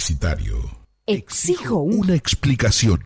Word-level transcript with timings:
publicitario. 0.00 0.56
Exijo 1.06 1.76
un... 1.76 2.00
una 2.00 2.14
explicación. 2.14 3.04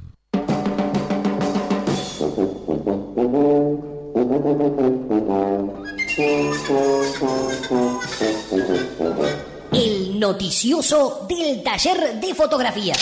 El 9.72 10.20
noticioso 10.20 11.27
del 11.29 11.64
taller 11.64 12.20
de 12.20 12.34
fotografía. 12.34 12.95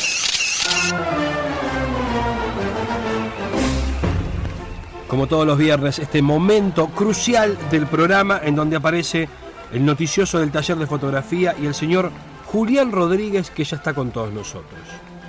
Como 5.06 5.26
todos 5.26 5.46
los 5.46 5.58
viernes, 5.58 5.98
este 5.98 6.22
momento 6.22 6.86
crucial 6.88 7.58
del 7.70 7.86
programa 7.86 8.40
en 8.42 8.56
donde 8.56 8.76
aparece 8.76 9.28
el 9.70 9.84
noticioso 9.84 10.38
del 10.38 10.50
taller 10.50 10.78
de 10.78 10.86
fotografía 10.86 11.54
y 11.60 11.66
el 11.66 11.74
señor 11.74 12.10
Julián 12.52 12.92
Rodríguez 12.92 13.50
que 13.50 13.64
ya 13.64 13.78
está 13.78 13.94
con 13.94 14.10
todos 14.10 14.30
nosotros. 14.30 14.78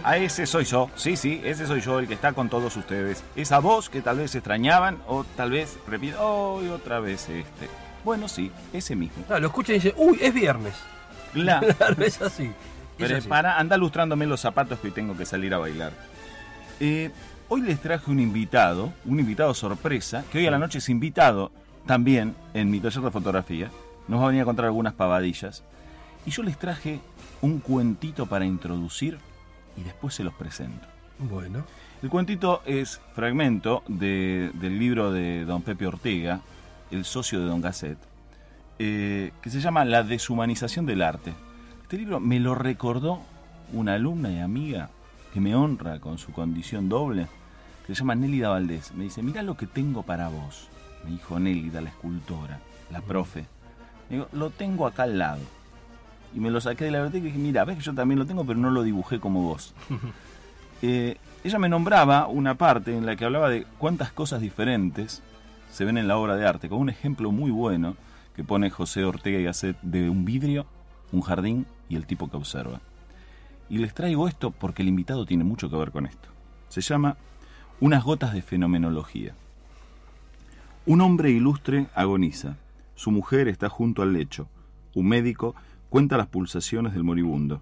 A 0.04 0.18
ese 0.18 0.46
soy 0.46 0.66
yo, 0.66 0.90
sí, 0.98 1.16
sí, 1.16 1.40
ese 1.46 1.66
soy 1.66 1.80
yo 1.80 2.00
el 2.00 2.08
que 2.10 2.16
está 2.16 2.34
con 2.34 2.50
todos 2.50 2.76
ustedes. 2.76 3.24
Esa 3.38 3.60
voz 3.60 3.90
que 3.90 4.02
tal 4.02 4.18
vez 4.18 4.36
extrañaban 4.36 4.98
o 5.08 5.24
tal 5.24 5.52
vez 5.52 5.80
repito, 5.88 6.18
oh, 6.20 6.62
y 6.62 6.68
otra 6.68 7.00
vez 7.00 7.30
este. 7.30 7.70
Bueno, 8.04 8.28
sí, 8.28 8.52
ese 8.74 8.98
mismo. 8.98 9.24
Ah, 9.30 9.40
lo 9.40 9.48
escucha 9.48 9.72
y 9.72 9.76
dice, 9.76 9.94
uy, 9.96 10.20
es 10.22 10.34
viernes. 10.34 10.74
La, 11.34 11.62
Claro, 11.78 12.04
es 12.04 12.22
así. 12.22 12.44
Es 12.44 12.52
pero 12.98 13.18
así. 13.18 13.30
para, 13.30 13.58
anda 13.58 13.78
lustrándome 13.78 14.26
los 14.26 14.42
zapatos 14.42 14.80
que 14.80 14.88
hoy 14.88 14.94
tengo 14.94 15.16
que 15.16 15.26
salir 15.26 15.54
a 15.54 15.60
bailar. 15.60 15.94
Eh, 16.82 17.10
hoy 17.48 17.62
les 17.62 17.80
traje 17.80 18.12
un 18.12 18.20
invitado, 18.20 18.92
un 19.06 19.22
invitado 19.22 19.54
sorpresa, 19.54 20.26
que 20.30 20.40
hoy 20.40 20.48
a 20.48 20.52
la 20.52 20.60
noche 20.60 20.80
es 20.80 20.90
invitado 20.90 21.54
también 21.86 22.36
en 22.54 22.70
mi 22.70 22.82
taller 22.82 23.02
de 23.02 23.12
fotografía. 23.12 23.72
Nos 24.10 24.20
va 24.20 24.26
a 24.26 24.28
venir 24.28 24.42
a 24.42 24.46
contar 24.46 24.66
algunas 24.66 24.94
pavadillas. 24.94 25.64
Y 26.26 26.32
yo 26.32 26.44
les 26.44 26.58
traje 26.58 27.00
un 27.44 27.60
cuentito 27.60 28.26
para 28.26 28.46
introducir 28.46 29.20
y 29.78 29.84
después 29.84 30.14
se 30.16 30.24
los 30.24 30.34
presento. 30.34 30.88
Bueno. 31.20 31.64
El 32.02 32.10
cuentito 32.10 32.62
es 32.66 33.00
fragmento 33.16 33.84
de- 33.88 34.52
del 34.56 34.78
libro 34.80 35.12
de 35.12 35.46
don 35.46 35.62
Pepe 35.62 35.86
Ortega, 35.88 36.42
El 36.92 37.06
socio 37.06 37.40
de 37.40 37.46
don 37.46 37.62
Gasset, 37.62 37.98
eh, 38.80 39.32
que 39.42 39.50
se 39.50 39.60
llama 39.62 39.86
La 39.86 40.04
deshumanización 40.04 40.86
del 40.86 41.02
arte. 41.02 41.34
Este 41.84 41.98
libro 41.98 42.20
me 42.20 42.40
lo 42.40 42.56
recordó 42.56 43.20
una 43.72 43.94
alumna 43.96 44.32
y 44.32 44.40
amiga 44.40 44.90
que 45.34 45.40
me 45.40 45.56
honra 45.56 46.00
con 46.00 46.18
su 46.18 46.32
condición 46.32 46.90
doble, 46.90 47.28
que 47.88 47.96
se 47.96 48.00
llama 48.00 48.16
Nélida 48.16 48.50
Valdés. 48.50 48.94
Me 48.94 49.06
dice, 49.06 49.22
mira 49.24 49.42
lo 49.44 49.56
que 49.58 49.66
tengo 49.68 50.04
para 50.04 50.28
vos. 50.30 50.68
Me 51.04 51.12
dijo 51.12 51.40
Nélida, 51.40 51.82
la 51.82 51.90
escultora, 51.90 52.60
la 52.92 53.02
profe. 53.02 53.46
Me 54.10 54.18
digo, 54.18 54.28
lo 54.34 54.50
tengo 54.50 54.86
acá 54.88 55.04
al 55.04 55.18
lado. 55.18 55.42
Y 56.34 56.40
me 56.40 56.50
lo 56.50 56.60
saqué 56.62 56.86
de 56.86 56.92
la 56.92 57.00
biblioteca 57.00 57.28
y 57.28 57.32
dije, 57.32 57.38
mira, 57.38 57.66
ves 57.66 57.78
que 57.78 57.84
yo 57.84 57.94
también 57.94 58.20
lo 58.20 58.26
tengo, 58.26 58.46
pero 58.46 58.60
no 58.60 58.72
lo 58.72 58.84
dibujé 58.84 59.20
como 59.20 59.44
vos. 59.44 59.74
Eh, 60.86 61.16
ella 61.46 61.60
me 61.60 61.70
nombraba 61.70 62.28
una 62.28 62.56
parte 62.56 62.94
en 62.94 63.06
la 63.06 63.16
que 63.16 63.24
hablaba 63.24 63.50
de 63.50 63.66
cuántas 63.78 64.12
cosas 64.12 64.42
diferentes 64.42 65.24
se 65.72 65.86
ven 65.86 65.98
en 65.98 66.10
la 66.10 66.18
obra 66.18 66.36
de 66.36 66.46
arte, 66.46 66.68
con 66.68 66.80
un 66.80 66.90
ejemplo 66.90 67.32
muy 67.32 67.52
bueno 67.52 67.96
que 68.36 68.44
pone 68.44 68.70
José 68.70 69.06
Ortega 69.06 69.40
y 69.40 69.44
Gasset 69.44 69.80
de 69.82 70.10
un 70.10 70.26
vidrio, 70.26 70.66
un 71.14 71.22
jardín 71.22 71.66
y 71.88 71.96
el 71.96 72.06
tipo 72.06 72.30
que 72.30 72.36
observa. 72.36 72.82
Y 73.70 73.78
les 73.78 73.94
traigo 73.94 74.28
esto 74.28 74.52
porque 74.52 74.82
el 74.82 74.90
invitado 74.90 75.26
tiene 75.26 75.44
mucho 75.44 75.70
que 75.70 75.78
ver 75.78 75.92
con 75.92 76.06
esto. 76.06 76.30
Se 76.70 76.82
llama 76.82 77.18
Unas 77.80 78.04
gotas 78.04 78.34
de 78.34 78.42
fenomenología. 78.42 79.36
Un 80.86 81.02
hombre 81.02 81.32
ilustre 81.32 81.88
agoniza. 81.96 82.58
Su 82.96 83.12
mujer 83.12 83.48
está 83.48 83.70
junto 83.70 84.02
al 84.02 84.14
lecho. 84.14 84.48
Un 84.94 85.08
médico 85.08 85.56
cuenta 85.94 86.18
las 86.18 86.26
pulsaciones 86.26 86.96
del 86.96 87.04
moribundo. 87.04 87.62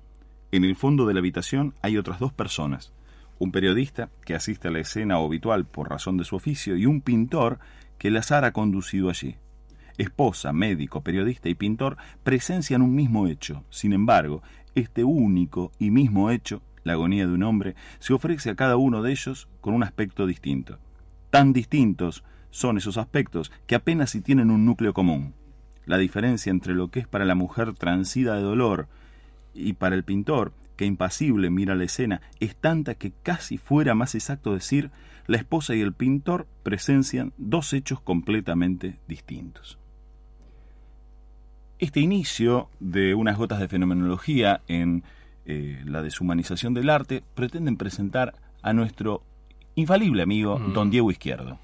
En 0.54 0.64
el 0.64 0.78
fondo 0.78 1.06
de 1.06 1.14
la 1.14 1.20
habitación 1.20 1.74
hay 1.82 1.98
otras 1.98 2.18
dos 2.18 2.32
personas. 2.32 2.94
Un 3.40 3.52
periodista 3.52 4.10
que 4.24 4.36
asiste 4.36 4.70
a 4.70 4.72
la 4.72 4.80
escena 4.80 5.16
habitual 5.16 5.66
por 5.66 5.90
razón 5.90 6.16
de 6.16 6.24
su 6.24 6.38
oficio 6.38 6.78
y 6.78 6.86
un 6.86 7.02
pintor 7.02 7.60
que 7.98 8.08
el 8.08 8.16
azar 8.16 8.46
ha 8.46 8.54
conducido 8.54 9.10
allí. 9.10 9.36
Esposa, 9.98 10.54
médico, 10.54 11.02
periodista 11.02 11.50
y 11.50 11.56
pintor 11.56 11.98
presencian 12.24 12.82
un 12.82 12.96
mismo 12.96 13.28
hecho. 13.28 13.66
Sin 13.70 13.92
embargo, 13.92 14.42
este 14.76 15.04
único 15.04 15.74
y 15.78 15.92
mismo 15.92 16.32
hecho, 16.32 16.62
la 16.86 16.94
agonía 16.94 17.28
de 17.28 17.34
un 17.34 17.44
hombre, 17.44 17.76
se 18.00 18.14
ofrece 18.14 18.50
a 18.50 18.56
cada 18.56 18.78
uno 18.78 19.02
de 19.02 19.12
ellos 19.12 19.50
con 19.60 19.74
un 19.74 19.84
aspecto 19.84 20.26
distinto. 20.26 20.80
Tan 21.32 21.52
distintos 21.52 22.24
son 22.50 22.78
esos 22.78 22.98
aspectos 22.98 23.52
que 23.68 23.76
apenas 23.76 24.12
si 24.12 24.22
tienen 24.22 24.52
un 24.52 24.66
núcleo 24.66 24.94
común. 24.94 25.34
La 25.86 25.98
diferencia 25.98 26.50
entre 26.50 26.74
lo 26.74 26.90
que 26.90 27.00
es 27.00 27.08
para 27.08 27.26
la 27.26 27.36
mujer 27.36 27.74
transida 27.74 28.36
de 28.36 28.42
dolor 28.42 28.88
y 29.54 29.74
para 29.74 29.96
el 29.96 30.04
pintor, 30.04 30.54
que 30.78 30.86
impasible 30.86 31.50
mira 31.50 31.76
la 31.76 31.84
escena, 31.84 32.22
es 32.40 32.56
tanta 32.56 32.96
que 32.96 33.12
casi 33.24 33.58
fuera 33.58 33.94
más 33.94 34.16
exacto 34.16 34.54
decir 34.54 34.92
la 35.28 35.38
esposa 35.38 35.76
y 35.76 35.82
el 35.82 35.94
pintor 35.94 36.48
presencian 36.64 37.34
dos 37.38 37.74
hechos 37.74 38.02
completamente 38.02 39.00
distintos. 39.08 39.78
Este 41.80 42.00
inicio 42.00 42.70
de 42.80 43.16
unas 43.16 43.38
gotas 43.38 43.60
de 43.60 43.68
fenomenología 43.68 44.62
en 44.68 45.04
eh, 45.46 45.82
la 45.86 46.04
deshumanización 46.04 46.74
del 46.74 46.90
arte 46.90 47.24
pretenden 47.34 47.78
presentar 47.78 48.36
a 48.62 48.74
nuestro 48.74 49.24
infalible 49.76 50.22
amigo 50.22 50.60
Mm. 50.60 50.74
don 50.74 50.92
Diego 50.92 51.10
Izquierdo. 51.10 51.58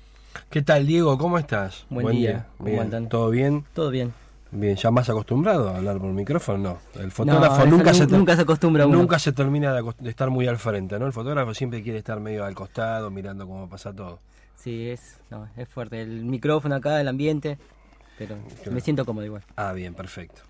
¿Qué 0.49 0.61
tal, 0.61 0.87
Diego? 0.87 1.17
¿Cómo 1.17 1.37
estás? 1.37 1.85
Buen 1.89 2.07
día, 2.15 2.47
¿cómo 2.57 2.69
Bien. 2.69 2.81
andan? 2.81 3.09
¿Todo 3.09 3.29
bien? 3.29 3.65
Todo 3.73 3.89
bien. 3.89 4.13
Bien, 4.51 4.77
¿ya 4.77 4.91
más 4.91 5.09
acostumbrado 5.09 5.69
a 5.69 5.75
hablar 5.77 5.97
por 5.99 6.09
micrófono? 6.13 6.77
No. 6.95 7.01
El 7.01 7.11
fotógrafo 7.11 7.65
nunca, 7.65 7.91
nu- 7.91 7.97
se 7.97 8.07
nunca 8.07 8.35
se 8.35 8.43
acostumbra 8.43 8.87
uno. 8.87 8.97
Nunca 8.97 9.19
se 9.19 9.33
termina 9.33 9.73
de 9.73 10.09
estar 10.09 10.29
muy 10.29 10.47
al 10.47 10.57
frente, 10.57 10.97
¿no? 10.99 11.05
El 11.05 11.11
fotógrafo 11.11 11.53
siempre 11.53 11.83
quiere 11.83 11.99
estar 11.99 12.19
medio 12.21 12.45
al 12.45 12.55
costado, 12.55 13.11
mirando 13.11 13.45
cómo 13.45 13.67
pasa 13.67 13.91
todo. 13.91 14.19
Sí, 14.55 14.89
es, 14.89 15.19
no, 15.29 15.49
es 15.57 15.67
fuerte. 15.67 16.01
El 16.01 16.23
micrófono 16.23 16.75
acá, 16.75 16.99
el 17.01 17.09
ambiente. 17.09 17.57
Pero 18.17 18.37
me 18.71 18.79
siento 18.79 19.05
cómodo 19.05 19.25
igual. 19.25 19.43
Ah, 19.57 19.73
bien, 19.73 19.93
perfecto. 19.93 20.41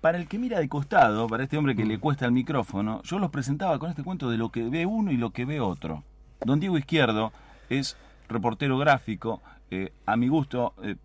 Para 0.00 0.18
el 0.18 0.28
que 0.28 0.38
mira 0.38 0.60
de 0.60 0.68
costado, 0.68 1.26
para 1.26 1.42
este 1.42 1.56
hombre 1.58 1.74
que 1.74 1.84
le 1.84 1.98
cuesta 1.98 2.24
el 2.26 2.32
micrófono, 2.32 3.02
yo 3.02 3.18
los 3.18 3.30
presentaba 3.30 3.78
con 3.80 3.90
este 3.90 4.04
cuento 4.04 4.30
de 4.30 4.36
lo 4.38 4.50
que 4.50 4.62
ve 4.62 4.86
uno 4.86 5.10
y 5.10 5.16
lo 5.16 5.30
que 5.30 5.44
ve 5.44 5.60
otro. 5.60 6.04
Don 6.44 6.60
Diego 6.60 6.78
Izquierdo 6.78 7.32
es 7.68 7.96
reportero 8.32 8.78
gráfico, 8.78 9.42
eh, 9.70 9.92
a 10.06 10.16
mi 10.16 10.28
gusto, 10.28 10.74
eh, 10.82 10.96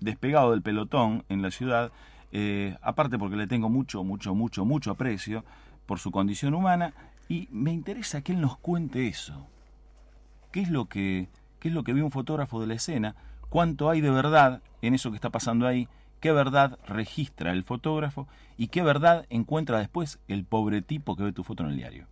despegado 0.00 0.52
del 0.52 0.62
pelotón 0.62 1.24
en 1.28 1.42
la 1.42 1.50
ciudad, 1.50 1.92
eh, 2.32 2.76
aparte 2.82 3.18
porque 3.18 3.36
le 3.36 3.46
tengo 3.46 3.68
mucho, 3.68 4.02
mucho, 4.04 4.34
mucho, 4.34 4.64
mucho 4.64 4.90
aprecio 4.90 5.44
por 5.86 5.98
su 5.98 6.10
condición 6.10 6.54
humana, 6.54 6.94
y 7.28 7.48
me 7.50 7.72
interesa 7.72 8.22
que 8.22 8.32
él 8.32 8.40
nos 8.40 8.56
cuente 8.58 9.06
eso. 9.06 9.46
¿Qué 10.50 10.60
es 10.60 10.70
lo 10.70 10.86
que, 10.86 11.28
qué 11.60 11.68
es 11.68 11.74
lo 11.74 11.84
que 11.84 11.92
ve 11.92 12.02
un 12.02 12.10
fotógrafo 12.10 12.60
de 12.60 12.66
la 12.66 12.74
escena? 12.74 13.14
¿Cuánto 13.48 13.90
hay 13.90 14.00
de 14.00 14.10
verdad 14.10 14.62
en 14.82 14.94
eso 14.94 15.10
que 15.10 15.16
está 15.16 15.30
pasando 15.30 15.66
ahí? 15.66 15.88
¿Qué 16.20 16.32
verdad 16.32 16.78
registra 16.86 17.52
el 17.52 17.64
fotógrafo? 17.64 18.28
¿Y 18.56 18.68
qué 18.68 18.82
verdad 18.82 19.26
encuentra 19.28 19.78
después 19.78 20.18
el 20.28 20.44
pobre 20.44 20.82
tipo 20.82 21.16
que 21.16 21.24
ve 21.24 21.32
tu 21.32 21.42
foto 21.42 21.64
en 21.64 21.70
el 21.70 21.76
diario? 21.76 22.06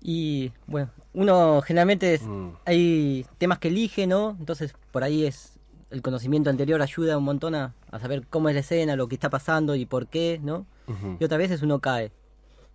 Y 0.00 0.52
bueno, 0.66 0.90
uno 1.14 1.60
generalmente 1.62 2.14
es- 2.14 2.22
Mm. 2.22 2.50
hay 2.64 3.26
temas 3.38 3.58
que 3.58 3.68
elige, 3.68 4.06
¿no? 4.06 4.36
Entonces 4.38 4.74
por 4.92 5.02
ahí 5.04 5.24
es 5.26 5.58
el 5.90 6.02
conocimiento 6.02 6.50
anterior 6.50 6.82
ayuda 6.82 7.16
un 7.18 7.24
montón 7.24 7.54
a, 7.54 7.74
a 7.90 7.98
saber 7.98 8.26
cómo 8.28 8.48
es 8.48 8.54
la 8.54 8.60
escena, 8.60 8.94
lo 8.94 9.08
que 9.08 9.14
está 9.14 9.30
pasando 9.30 9.74
y 9.74 9.86
por 9.86 10.06
qué, 10.06 10.38
¿no? 10.42 10.66
Ujú. 10.86 11.16
Y 11.18 11.24
otras 11.24 11.38
veces 11.38 11.62
uno 11.62 11.80
cae. 11.80 12.12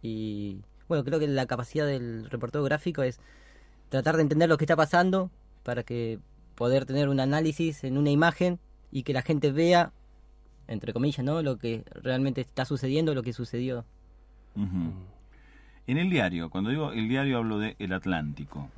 Y 0.01 0.61
bueno, 0.87 1.03
creo 1.03 1.19
que 1.19 1.27
la 1.27 1.45
capacidad 1.45 1.85
del 1.85 2.29
reportero 2.29 2.63
gráfico 2.63 3.03
es 3.03 3.19
tratar 3.89 4.15
de 4.17 4.23
entender 4.23 4.49
lo 4.49 4.57
que 4.57 4.65
está 4.65 4.75
pasando 4.75 5.29
para 5.63 5.83
que 5.83 6.19
poder 6.55 6.85
tener 6.85 7.07
un 7.07 7.19
análisis 7.19 7.83
en 7.83 7.97
una 7.97 8.09
imagen 8.09 8.59
y 8.91 9.03
que 9.03 9.13
la 9.13 9.21
gente 9.21 9.51
vea, 9.51 9.91
entre 10.67 10.91
comillas, 10.91 11.23
¿no? 11.23 11.41
Lo 11.41 11.57
que 11.57 11.83
realmente 11.93 12.41
está 12.41 12.65
sucediendo, 12.65 13.13
lo 13.15 13.23
que 13.23 13.31
sucedió. 13.33 13.85
Ujú. 14.55 14.91
En 15.87 15.97
el 15.97 16.09
diario, 16.09 16.49
cuando 16.49 16.69
digo 16.69 16.91
el 16.91 17.09
diario 17.09 17.37
hablo 17.37 17.59
de 17.59 17.75
El 17.79 17.93
Atlántico, 17.93 18.69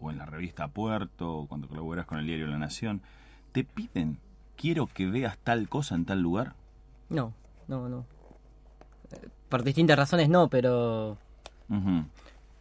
o 0.00 0.10
en 0.10 0.18
la 0.18 0.26
revista 0.26 0.68
Puerto, 0.68 1.38
o 1.38 1.46
cuando 1.46 1.66
colaboras 1.68 2.06
con 2.06 2.18
el 2.18 2.26
diario 2.26 2.46
La 2.46 2.58
Nación, 2.58 3.02
te 3.52 3.64
piden, 3.64 4.18
quiero 4.56 4.86
que 4.86 5.06
veas 5.06 5.36
tal 5.38 5.68
cosa 5.68 5.94
en 5.96 6.04
tal 6.04 6.20
lugar. 6.20 6.54
No, 7.08 7.32
no, 7.66 7.88
no. 7.88 8.04
Eh, 9.12 9.28
Por 9.48 9.64
distintas 9.64 9.96
razones 9.98 10.28
no, 10.28 10.48
pero 10.48 11.18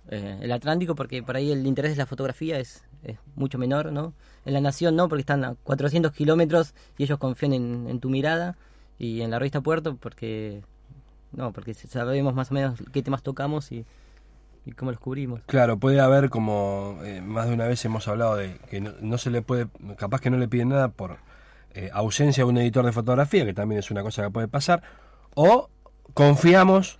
eh, 0.09 0.39
el 0.41 0.51
Atlántico 0.51 0.95
porque 0.95 1.21
por 1.21 1.35
ahí 1.35 1.51
el 1.51 1.67
interés 1.67 1.91
de 1.91 1.97
la 1.97 2.05
fotografía 2.05 2.57
es, 2.59 2.83
es 3.03 3.17
mucho 3.35 3.57
menor, 3.59 3.91
¿no? 3.91 4.13
En 4.45 4.53
la 4.53 4.61
Nación 4.61 4.95
no, 4.95 5.07
porque 5.07 5.21
están 5.21 5.43
a 5.43 5.55
400 5.55 6.11
kilómetros 6.13 6.73
y 6.97 7.03
ellos 7.03 7.19
confían 7.19 7.53
en, 7.53 7.87
en 7.89 7.99
tu 7.99 8.09
mirada. 8.09 8.55
Y 8.99 9.21
en 9.21 9.29
la 9.29 9.37
revista 9.37 9.61
Puerto 9.61 9.95
porque... 9.97 10.63
No, 11.37 11.53
porque 11.53 11.75
sabemos 11.75 12.33
más 12.33 12.49
o 12.49 12.55
menos 12.55 12.79
qué 12.91 13.03
temas 13.03 13.21
tocamos 13.21 13.71
y, 13.71 13.85
cómo 14.75 14.91
los 14.91 14.99
cubrimos. 14.99 15.41
Claro, 15.45 15.77
puede 15.77 16.01
haber 16.01 16.29
como 16.29 16.99
eh, 17.03 17.21
más 17.21 17.47
de 17.47 17.53
una 17.53 17.67
vez 17.67 17.85
hemos 17.85 18.07
hablado 18.07 18.35
de 18.35 18.57
que 18.69 18.81
no, 18.81 18.91
no 18.99 19.19
se 19.19 19.29
le 19.29 19.43
puede, 19.43 19.67
capaz 19.97 20.19
que 20.19 20.31
no 20.31 20.37
le 20.37 20.47
piden 20.47 20.69
nada 20.69 20.89
por 20.89 21.17
eh, 21.75 21.91
ausencia 21.93 22.43
de 22.43 22.49
un 22.49 22.57
editor 22.57 22.83
de 22.83 22.91
fotografía, 22.91 23.45
que 23.45 23.53
también 23.53 23.77
es 23.77 23.91
una 23.91 24.01
cosa 24.01 24.23
que 24.23 24.31
puede 24.31 24.47
pasar, 24.47 24.81
o 25.35 25.69
confiamos 26.15 26.97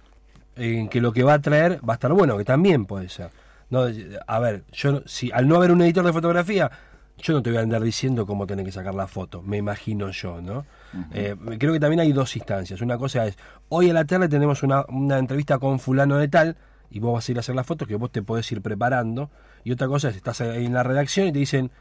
en 0.56 0.88
que 0.88 1.02
lo 1.02 1.14
que 1.14 1.24
va 1.24 1.34
a 1.34 1.42
traer 1.42 1.82
va 1.88 1.94
a 1.94 1.96
estar 1.96 2.14
bueno, 2.14 2.38
que 2.38 2.46
también 2.46 2.86
puede 2.86 3.10
ser. 3.10 3.32
No, 3.72 3.86
a 4.28 4.40
ver, 4.40 4.64
yo 4.72 5.02
si 5.08 5.32
al 5.32 5.48
no 5.48 5.56
haber 5.56 5.72
un 5.72 5.82
editor 5.82 6.06
de 6.06 6.14
fotografía, 6.14 6.70
yo 7.18 7.34
no 7.34 7.42
te 7.42 7.50
voy 7.50 7.60
a 7.60 7.62
andar 7.62 7.82
diciendo 7.82 8.26
cómo 8.26 8.46
tenés 8.46 8.66
que 8.66 8.72
sacar 8.72 8.96
la 8.96 9.08
foto, 9.08 9.42
me 9.42 9.58
imagino 9.58 10.10
yo, 10.12 10.42
¿no? 10.42 10.66
Eh, 11.14 11.36
creo 11.58 11.74
que 11.74 11.80
también 11.80 12.00
hay 12.00 12.12
dos 12.12 12.36
instancias. 12.36 12.82
Una 12.82 12.98
cosa 12.98 13.26
es, 13.26 13.38
hoy 13.70 13.90
a 13.90 13.94
la 13.94 14.06
tarde 14.06 14.30
tenemos 14.30 14.64
una, 14.64 14.86
una 14.90 15.18
entrevista 15.18 15.58
con 15.58 15.80
fulano 15.80 16.18
de 16.18 16.28
tal, 16.28 16.58
y 16.90 17.00
vos 17.00 17.14
vas 17.14 17.28
a 17.28 17.32
ir 17.32 17.38
a 17.38 17.42
hacer 17.42 17.56
la 17.56 17.64
foto, 17.64 17.86
que 17.86 17.96
vos 17.96 18.12
te 18.12 18.22
podés 18.22 18.50
ir 18.52 18.62
preparando. 18.62 19.30
Y 19.64 19.72
otra 19.72 19.88
cosa 19.88 20.10
es, 20.10 20.16
estás 20.16 20.42
ahí 20.42 20.66
en 20.66 20.74
la 20.74 20.84
redacción 20.84 21.28
y 21.28 21.32
te 21.32 21.40
dicen, 21.40 21.72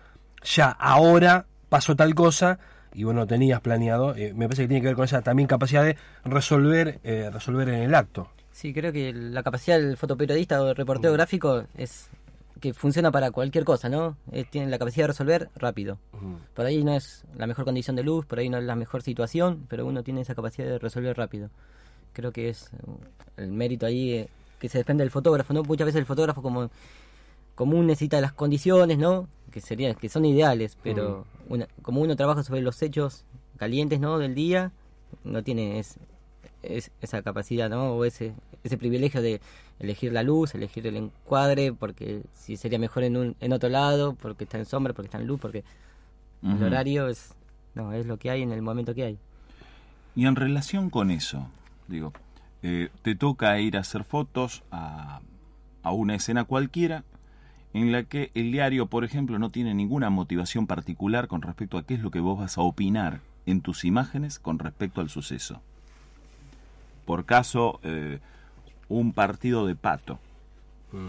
ya, 0.43 0.71
ahora 0.71 1.47
pasó 1.69 1.95
tal 1.95 2.15
cosa, 2.15 2.59
y 2.93 3.05
vos 3.05 3.15
no 3.15 3.27
tenías 3.27 3.61
planeado. 3.61 4.17
Eh, 4.17 4.33
me 4.35 4.47
parece 4.47 4.63
que 4.63 4.69
tiene 4.69 4.81
que 4.81 4.89
ver 4.89 4.97
con 4.97 5.05
esa 5.05 5.23
también 5.23 5.47
capacidad 5.47 5.85
de 5.85 5.97
resolver, 6.25 6.99
eh, 7.05 7.31
resolver 7.33 7.69
en 7.69 7.83
el 7.83 7.95
acto. 7.95 8.31
Sí, 8.51 8.73
creo 8.73 8.91
que 8.91 9.13
la 9.13 9.43
capacidad 9.43 9.79
del 9.79 9.99
fotoperiodista 9.99 10.63
o 10.63 10.65
del 10.65 10.77
reportero 10.77 11.13
gráfico 11.13 11.65
es 11.77 12.09
que 12.61 12.73
funciona 12.75 13.11
para 13.11 13.31
cualquier 13.31 13.65
cosa, 13.65 13.89
¿no? 13.89 14.17
Eh, 14.33 14.45
tiene 14.49 14.69
la 14.71 14.79
capacidad 14.79 15.05
de 15.05 15.09
resolver 15.09 15.51
rápido. 15.57 15.99
Por 16.55 16.65
ahí 16.67 16.83
no 16.85 16.95
es 16.95 17.25
la 17.37 17.47
mejor 17.47 17.65
condición 17.65 17.97
de 17.97 18.03
luz, 18.03 18.25
por 18.27 18.39
ahí 18.39 18.49
no 18.49 18.57
es 18.59 18.65
la 18.65 18.77
mejor 18.77 19.03
situación, 19.03 19.67
pero 19.69 19.85
uno 19.87 20.03
tiene 20.03 20.23
esa 20.23 20.35
capacidad 20.35 20.67
de 20.67 20.79
resolver 20.79 21.17
rápido. 21.17 21.51
Creo 22.15 22.33
que 22.33 22.49
es 22.49 22.71
eh, 22.73 22.77
el 23.37 23.53
mérito 23.53 23.85
ahí 23.87 24.13
eh, 24.15 24.29
que 24.59 24.69
se 24.71 24.79
depende 24.79 25.05
del 25.05 25.11
fotógrafo, 25.11 25.53
¿no? 25.53 25.63
Muchas 25.65 25.85
veces 25.87 25.99
el 25.99 26.07
fotógrafo 26.07 26.41
como 26.41 26.71
común 27.55 27.87
necesita 27.87 28.21
las 28.21 28.33
condiciones, 28.33 28.99
¿no? 28.99 29.29
Que 29.51 29.61
serían 29.61 29.95
que 29.95 30.09
son 30.09 30.25
ideales, 30.25 30.77
pero 30.83 31.27
una- 31.49 31.69
como 31.83 32.01
uno 32.01 32.17
trabaja 32.17 32.43
sobre 32.43 32.61
los 32.63 32.81
hechos 32.83 33.25
calientes, 33.59 34.01
¿no? 34.01 34.19
Del 34.19 34.35
día, 34.35 34.73
no 35.25 35.43
tiene 35.43 35.79
es, 35.79 35.97
es- 36.63 36.91
esa 37.01 37.23
capacidad, 37.23 37.69
¿no? 37.71 37.93
O 37.93 38.05
ese 38.05 38.33
ese 38.67 38.79
privilegio 38.79 39.23
de 39.23 39.41
elegir 39.79 40.13
la 40.13 40.23
luz, 40.23 40.55
elegir 40.55 40.87
el 40.87 40.97
encuadre, 40.97 41.73
porque 41.73 42.23
si 42.33 42.57
sería 42.57 42.79
mejor 42.79 43.05
en 43.05 43.17
un 43.17 43.37
en 43.41 43.53
otro 43.53 43.69
lado, 43.69 44.15
porque 44.15 44.45
está 44.45 44.59
en 44.59 44.67
sombra, 44.67 44.93
porque 44.93 45.07
está 45.07 45.19
en 45.19 45.27
luz, 45.27 45.41
porque 45.41 45.65
el 46.43 46.55
Ujú. 46.55 46.65
horario 46.65 47.09
es 47.09 47.35
no 47.75 47.93
es 47.93 48.07
lo 48.07 48.17
que 48.17 48.31
hay 48.31 48.43
en 48.43 48.53
el 48.53 48.63
momento 48.63 48.95
que 48.95 49.05
hay. 49.05 49.19
Y 50.15 50.27
en 50.27 50.37
relación 50.37 50.89
con 50.89 51.11
eso, 51.11 51.47
digo, 51.89 52.13
eh, 52.63 52.89
te 53.03 53.15
toca 53.15 53.59
ir 53.61 53.77
a 53.77 53.81
hacer 53.81 54.05
fotos 54.05 54.63
a, 54.71 55.21
a 55.83 55.93
una 55.93 56.15
escena 56.15 56.45
cualquiera 56.45 57.05
en 57.75 57.93
la 57.93 58.05
que 58.05 58.31
el 58.35 58.51
diario, 58.51 58.87
por 58.87 59.05
ejemplo, 59.05 59.39
no 59.39 59.51
tiene 59.51 59.75
ninguna 59.75 60.09
motivación 60.09 60.67
particular 60.67 61.29
con 61.29 61.43
respecto 61.43 61.77
a 61.77 61.83
qué 61.83 61.95
es 61.95 62.01
lo 62.01 62.11
que 62.11 62.21
vos 62.21 62.39
vas 62.39 62.57
a 62.57 62.63
opinar 62.63 63.21
en 63.45 63.61
tus 63.61 63.85
imágenes 63.85 64.39
con 64.39 64.59
respecto 64.59 65.03
al 65.03 65.11
suceso. 65.11 65.61
Por 67.05 67.27
caso, 67.27 67.79
eh, 67.83 68.21
un 68.89 69.13
partido 69.13 69.67
de 69.67 69.75
pato. 69.77 70.19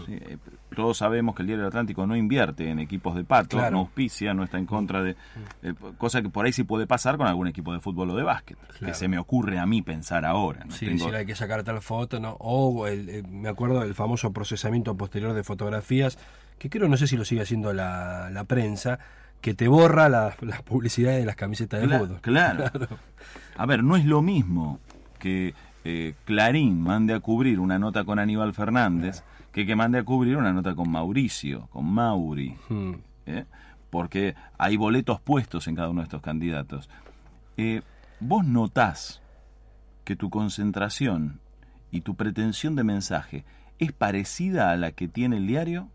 Sí, 0.04 0.12
eh, 0.20 0.36
todos 0.76 0.98
sabemos 0.98 1.34
que 1.34 1.42
el 1.42 1.46
Diario 1.46 1.62
del 1.64 1.68
Atlántico 1.68 2.06
no 2.06 2.14
invierte 2.14 2.68
en 2.68 2.78
equipos 2.78 3.14
de 3.14 3.24
pato, 3.24 3.56
Claro. 3.56 3.70
no 3.70 3.78
auspicia, 3.78 4.34
no 4.34 4.42
está 4.44 4.58
en 4.58 4.66
contra 4.66 5.02
de... 5.02 5.16
eh, 5.62 5.72
cosa 5.96 6.20
que 6.20 6.28
por 6.28 6.44
ahí 6.44 6.52
sí 6.52 6.64
puede 6.64 6.86
pasar 6.86 7.16
con 7.16 7.26
algún 7.26 7.46
equipo 7.46 7.72
de 7.72 7.80
fútbol 7.80 8.10
o 8.10 8.16
de 8.16 8.22
básquet, 8.24 8.58
Claro. 8.58 8.86
que 8.86 8.92
se 8.94 9.08
me 9.08 9.18
ocurre 9.18 9.58
a 9.58 9.64
mí 9.64 9.80
pensar 9.80 10.26
ahora. 10.26 10.64
¿no? 10.64 10.72
Sí, 10.72 10.86
Tengo- 10.86 11.04
decir 11.04 11.14
hay 11.16 11.24
que 11.26 11.34
sacar 11.36 11.62
tal 11.62 11.80
foto, 11.80 12.20
¿no? 12.20 12.32
O 12.40 12.86
el, 12.86 13.08
el- 13.08 13.28
me 13.28 13.48
acuerdo 13.48 13.80
del 13.80 13.94
famoso 13.94 14.30
procesamiento 14.32 14.94
posterior 14.94 15.32
de 15.32 15.42
fotografías, 15.44 16.18
que 16.58 16.68
creo, 16.68 16.88
no 16.88 16.96
sé 16.98 17.06
si 17.06 17.16
lo 17.16 17.24
sigue 17.24 17.42
haciendo 17.42 17.72
la, 17.72 18.28
la 18.30 18.44
prensa, 18.44 18.98
que 19.40 19.54
te 19.54 19.68
borra 19.68 20.08
la- 20.10 20.34
las 20.42 20.60
publicidades 20.62 21.20
de 21.20 21.24
las 21.24 21.36
camisetas 21.36 21.80
de 21.80 21.86
Cla- 21.86 21.98
fútbol. 22.00 22.20
Claro. 22.22 22.64
A 23.56 23.64
ver, 23.64 23.82
no 23.84 23.96
es 23.96 24.04
lo 24.04 24.20
mismo 24.20 24.80
que 25.18 25.54
eh, 25.90 26.14
Clarín 26.26 26.82
mande 26.82 27.14
a 27.14 27.20
cubrir 27.20 27.58
una 27.58 27.78
nota 27.78 28.04
con 28.04 28.18
Aníbal 28.18 28.52
Fernández 28.52 29.24
que 29.52 29.64
que 29.64 29.74
mande 29.74 29.98
a 29.98 30.04
cubrir 30.04 30.36
una 30.36 30.52
nota 30.52 30.74
con 30.74 30.90
Mauricio, 30.90 31.66
con 31.72 31.86
Mauri. 31.86 32.54
Mm. 32.68 32.92
¿eh? 33.24 33.44
Porque 33.88 34.34
hay 34.58 34.76
boletos 34.76 35.18
puestos 35.18 35.66
en 35.66 35.76
cada 35.76 35.88
uno 35.88 36.02
de 36.02 36.04
estos 36.04 36.20
candidatos. 36.20 36.90
Eh, 37.56 37.80
¿Vos 38.20 38.44
notás 38.44 39.22
que 40.04 40.14
tu 40.14 40.28
concentración 40.28 41.40
y 41.90 42.02
tu 42.02 42.16
pretensión 42.16 42.76
de 42.76 42.84
mensaje 42.84 43.44
es 43.78 43.92
parecida 43.92 44.70
a 44.70 44.76
la 44.76 44.92
que 44.92 45.08
tiene 45.08 45.38
el 45.38 45.46
diario 45.46 45.88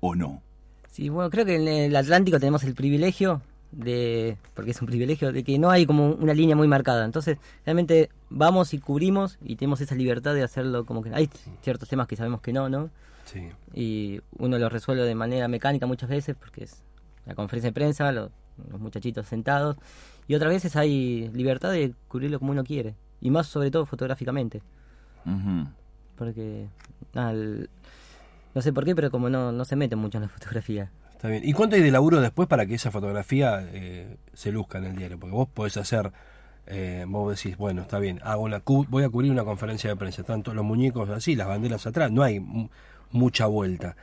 o 0.00 0.16
no? 0.16 0.42
Sí, 0.88 1.10
bueno, 1.10 1.30
creo 1.30 1.46
que 1.46 1.54
en 1.54 1.68
el 1.68 1.94
Atlántico 1.94 2.40
tenemos 2.40 2.64
el 2.64 2.74
privilegio 2.74 3.40
de, 3.72 4.36
porque 4.54 4.70
es 4.70 4.80
un 4.80 4.86
privilegio, 4.86 5.32
de 5.32 5.42
que 5.44 5.58
no 5.58 5.70
hay 5.70 5.86
como 5.86 6.10
una 6.10 6.34
línea 6.34 6.54
muy 6.54 6.68
marcada. 6.68 7.04
Entonces, 7.04 7.38
realmente 7.64 8.10
vamos 8.30 8.72
y 8.74 8.78
cubrimos 8.78 9.38
y 9.42 9.56
tenemos 9.56 9.80
esa 9.80 9.94
libertad 9.94 10.34
de 10.34 10.42
hacerlo 10.42 10.84
como 10.84 11.02
que 11.02 11.12
hay 11.14 11.28
ciertos 11.62 11.88
temas 11.88 12.06
que 12.06 12.16
sabemos 12.16 12.40
que 12.42 12.52
no, 12.52 12.68
¿no? 12.68 12.90
Sí. 13.24 13.48
Y 13.74 14.20
uno 14.38 14.58
los 14.58 14.70
resuelve 14.72 15.04
de 15.04 15.14
manera 15.14 15.48
mecánica 15.48 15.86
muchas 15.86 16.08
veces 16.10 16.36
porque 16.38 16.64
es 16.64 16.82
la 17.26 17.34
conferencia 17.34 17.70
de 17.70 17.74
prensa, 17.74 18.12
lo- 18.12 18.30
los 18.70 18.80
muchachitos 18.80 19.26
sentados. 19.26 19.76
Y 20.28 20.34
otras 20.34 20.50
veces 20.52 20.76
hay 20.76 21.30
libertad 21.32 21.72
de 21.72 21.94
cubrirlo 22.08 22.38
como 22.38 22.52
uno 22.52 22.64
quiere. 22.64 22.94
Y 23.20 23.30
más 23.30 23.46
sobre 23.46 23.70
todo 23.70 23.86
fotográficamente. 23.86 24.60
Porque, 26.16 26.66
no 28.54 28.60
sé 28.62 28.72
por 28.72 28.84
qué, 28.84 28.94
pero 28.94 29.10
como 29.10 29.30
no, 29.30 29.52
no 29.52 29.64
se 29.64 29.76
mete 29.76 29.96
mucho 29.96 30.18
en 30.18 30.22
la 30.22 30.28
fotografía. 30.28 30.90
Está 31.22 31.30
bien. 31.30 31.48
¿Y 31.48 31.52
cuánto 31.52 31.76
hay 31.76 31.82
de 31.82 31.92
laburo 31.92 32.20
después 32.20 32.48
para 32.48 32.66
que 32.66 32.74
esa 32.74 32.90
fotografía 32.90 33.64
eh, 33.72 34.16
se 34.34 34.50
luzca 34.50 34.78
en 34.78 34.86
el 34.86 34.96
diario? 34.96 35.20
Porque 35.20 35.36
vos 35.36 35.48
podés 35.48 35.76
hacer, 35.76 36.10
eh, 36.66 37.04
vos 37.06 37.36
decís, 37.36 37.56
bueno, 37.56 37.82
está 37.82 38.00
bien, 38.00 38.18
hago 38.24 38.42
una 38.42 38.60
voy 38.66 39.04
a 39.04 39.08
cubrir 39.08 39.30
una 39.30 39.44
conferencia 39.44 39.88
de 39.88 39.94
prensa, 39.94 40.24
tanto 40.24 40.52
los 40.52 40.64
muñecos 40.64 41.08
así, 41.10 41.36
las 41.36 41.46
banderas 41.46 41.86
atrás, 41.86 42.10
no 42.10 42.24
hay 42.24 42.40
mu- 42.40 42.70
mucha 43.12 43.46
vuelta. 43.46 43.94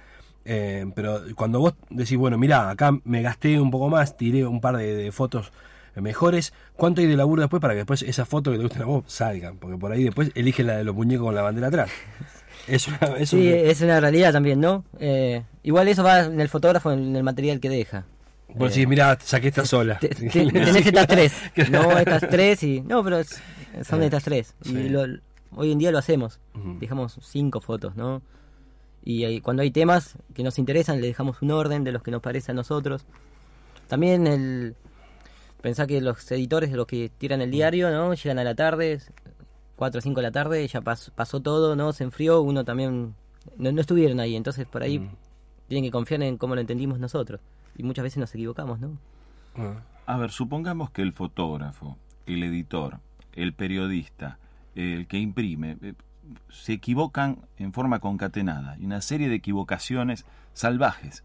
Eh, 0.45 0.85
pero 0.95 1.19
cuando 1.35 1.59
vos 1.59 1.73
decís, 1.89 2.17
bueno, 2.17 2.37
mirá, 2.37 2.69
acá 2.69 2.97
me 3.03 3.21
gasté 3.21 3.59
un 3.59 3.69
poco 3.69 3.89
más, 3.89 4.15
tiré 4.15 4.45
un 4.45 4.61
par 4.61 4.77
de, 4.77 5.11
fotos 5.11 5.51
mejores, 5.95 6.53
¿cuánto 6.77 7.01
hay 7.01 7.07
de 7.07 7.17
laburo 7.17 7.41
después 7.41 7.59
para 7.59 7.73
que 7.73 7.79
después 7.79 8.01
esas 8.01 8.29
fotos 8.29 8.53
que 8.53 8.59
te 8.59 8.63
gustan 8.63 8.83
a 8.83 8.85
vos 8.85 9.03
salgan? 9.07 9.57
Porque 9.57 9.77
por 9.77 9.91
ahí 9.91 10.05
después 10.05 10.31
eligen 10.35 10.67
la 10.67 10.77
de 10.77 10.85
los 10.85 10.95
muñecos 10.95 11.25
con 11.25 11.35
la 11.35 11.41
bandera 11.41 11.67
atrás. 11.67 11.89
Eso, 12.69 12.91
eso 13.17 13.37
Sí, 13.37 13.47
es 13.49 13.81
una 13.81 13.99
realidad 13.99 14.31
también, 14.33 14.59
¿no? 14.59 14.83
Eh, 14.99 15.43
igual 15.63 15.87
eso 15.87 16.03
va 16.03 16.21
en 16.21 16.39
el 16.39 16.49
fotógrafo, 16.49 16.91
en 16.91 17.15
el 17.15 17.23
material 17.23 17.59
que 17.59 17.69
deja. 17.69 18.05
Vos 18.55 18.69
decís, 18.73 18.87
mirá, 18.87 19.17
saqué 19.21 19.49
esta 19.49 19.65
sola. 19.65 19.99
Te- 19.99 20.09
te- 20.09 20.27
tenés 20.51 20.85
estas 20.85 21.07
tres. 21.07 21.33
No, 21.71 21.97
estas 21.97 22.27
tres 22.29 22.63
y... 22.63 22.81
No, 22.81 23.03
pero 23.03 23.19
es- 23.19 23.41
son 23.87 24.01
Eh, 24.01 24.05
estas 24.05 24.23
tres. 24.23 24.55
sí. 24.61 24.75
Y 24.75 24.89
lo- 24.89 25.05
hoy 25.55 25.71
en 25.71 25.77
día 25.79 25.91
lo 25.91 25.97
hacemos. 25.99 26.39
Dejamos 26.79 27.17
cinco 27.21 27.61
fotos, 27.61 27.95
¿no? 27.95 28.21
Y 29.03 29.23
ahí, 29.23 29.39
cuando 29.39 29.61
hay 29.63 29.71
temas 29.71 30.15
que 30.33 30.43
nos 30.43 30.59
interesan, 30.59 30.99
le 30.99 31.07
dejamos 31.07 31.41
un 31.41 31.51
orden 31.51 31.83
de 31.83 31.91
los 31.91 32.03
que 32.03 32.11
nos 32.11 32.21
parece 32.21 32.51
a 32.51 32.55
nosotros. 32.55 33.05
También 33.87 34.27
el... 34.27 34.75
Pensar 35.61 35.87
que 35.87 35.99
los 36.01 36.29
editores, 36.31 36.71
los 36.71 36.87
que 36.87 37.09
tiran 37.17 37.41
el 37.41 37.51
diario, 37.51 37.91
¿no? 37.91 38.13
Llegan 38.13 38.39
a 38.39 38.43
la 38.43 38.55
tarde, 38.55 38.99
4 39.79 39.99
o 39.99 40.01
5 40.01 40.19
de 40.19 40.23
la 40.27 40.31
tarde, 40.31 40.67
ya 40.67 40.81
pas- 40.81 41.09
pasó 41.15 41.39
todo, 41.39 41.73
¿no? 41.77 41.93
Se 41.93 42.03
enfrió, 42.03 42.41
uno 42.41 42.65
también... 42.65 43.15
No, 43.57 43.71
no 43.71 43.79
estuvieron 43.79 44.19
ahí, 44.19 44.35
entonces 44.35 44.67
por 44.67 44.83
ahí 44.83 44.99
Mm. 44.99 45.09
tienen 45.69 45.83
que 45.85 45.91
confiar 45.91 46.21
en 46.21 46.37
cómo 46.37 46.53
lo 46.53 46.59
entendimos 46.61 46.99
nosotros. 46.99 47.39
Y 47.77 47.83
muchas 47.83 48.03
veces 48.03 48.17
nos 48.17 48.35
equivocamos, 48.35 48.79
¿no? 48.81 48.97
Ah. 49.55 49.75
A 50.05 50.17
ver, 50.17 50.31
supongamos 50.31 50.89
que 50.91 51.01
el 51.01 51.13
fotógrafo, 51.13 51.97
el 52.25 52.43
editor, 52.43 52.99
el 53.35 53.53
periodista, 53.53 54.37
el 54.75 55.07
que 55.07 55.17
imprime, 55.19 55.77
eh, 55.81 55.93
se 56.49 56.73
equivocan 56.73 57.37
en 57.57 57.71
forma 57.71 57.99
concatenada 57.99 58.75
y 58.79 58.85
una 58.85 58.99
serie 59.01 59.29
de 59.29 59.35
equivocaciones 59.35 60.25
salvajes. 60.53 61.23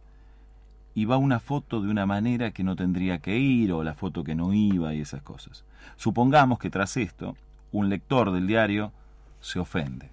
Y 0.95 1.07
va 1.07 1.17
una 1.17 1.41
foto 1.41 1.81
de 1.83 1.89
una 1.91 2.07
manera 2.07 2.53
que 2.53 2.63
no 2.63 2.77
tendría 2.77 3.19
que 3.19 3.37
ir 3.37 3.73
o 3.73 3.83
la 3.83 3.95
foto 3.95 4.23
que 4.23 4.37
no 4.37 4.53
iba 4.55 4.95
y 4.95 5.01
esas 5.01 5.23
cosas. 5.23 5.65
Supongamos 5.97 6.59
que 6.61 6.71
tras 6.71 6.97
esto, 6.97 7.37
un 7.75 7.89
lector 7.89 8.31
del 8.31 8.47
diario 8.47 8.93
se 9.41 9.59
ofende, 9.59 10.09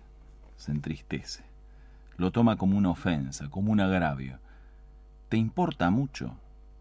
se 0.58 0.72
entristece, 0.72 1.44
lo 2.18 2.32
toma 2.32 2.58
como 2.58 2.76
una 2.76 2.90
ofensa, 2.90 3.50
como 3.50 3.72
un 3.72 3.80
agravio. 3.80 4.40
¿Te 5.30 5.38
importa 5.38 5.92
mucho? 5.92 6.36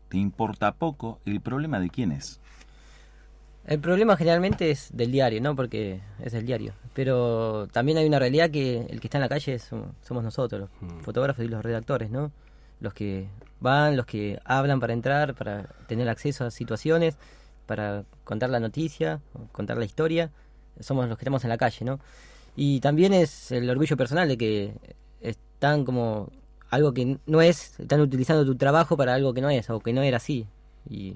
¿Te 0.09 0.17
importa 0.17 0.73
poco? 0.73 1.21
¿El 1.27 1.41
problema 1.43 1.79
de 1.81 1.91
quién 1.91 2.13
es? 2.13 2.41
El 3.67 3.79
problema 3.79 4.17
generalmente 4.17 4.71
es 4.71 4.89
del 4.93 5.13
diario, 5.13 5.41
¿no? 5.43 5.55
Porque 5.55 6.01
es 6.19 6.33
el 6.33 6.47
diario. 6.47 6.73
Pero 6.95 7.69
también 7.71 7.99
hay 7.99 8.07
una 8.07 8.19
realidad 8.19 8.51
que 8.51 8.87
el 8.89 9.01
que 9.01 9.07
está 9.07 9.19
en 9.19 9.23
la 9.23 9.29
calle 9.29 9.53
es- 9.55 9.71
somos 10.03 10.25
nosotros, 10.25 10.71
los 10.81 11.03
fotógrafos 11.05 11.45
y 11.45 11.49
los 11.49 11.63
redactores, 11.63 12.11
¿no? 12.11 12.33
Los 12.81 12.95
que 12.95 13.29
van, 13.61 13.99
los 13.99 14.07
que 14.07 14.41
hablan 14.47 14.81
para 14.81 14.95
entrar, 14.95 15.35
para 15.35 15.65
tener 15.87 16.09
acceso 16.09 16.47
a 16.47 16.51
situaciones, 16.51 17.19
para 17.67 18.05
contar 18.25 18.49
la 18.49 18.61
noticia, 18.61 19.21
contar 19.53 19.77
la 19.77 19.85
historia. 19.85 20.31
Somos 20.81 21.09
los 21.09 21.17
que 21.17 21.23
estamos 21.23 21.45
en 21.45 21.51
la 21.51 21.59
calle, 21.59 21.85
¿no? 21.85 22.01
Y 22.57 22.81
también 22.81 23.13
es 23.13 23.53
el 23.53 23.69
orgullo 23.71 23.97
personal 23.97 24.29
de 24.29 24.37
que 24.37 24.73
están 25.21 25.85
como 25.85 26.31
algo 26.71 26.93
que 26.93 27.19
no 27.27 27.41
es, 27.41 27.79
están 27.79 28.01
utilizando 28.01 28.45
tu 28.45 28.55
trabajo 28.57 28.97
para 28.97 29.15
algo 29.15 29.35
que 29.35 29.41
no 29.41 29.51
es, 29.51 29.69
o 29.71 29.81
que 29.81 29.93
no 29.93 30.03
era 30.03 30.17
así. 30.19 30.47
Y 30.89 31.15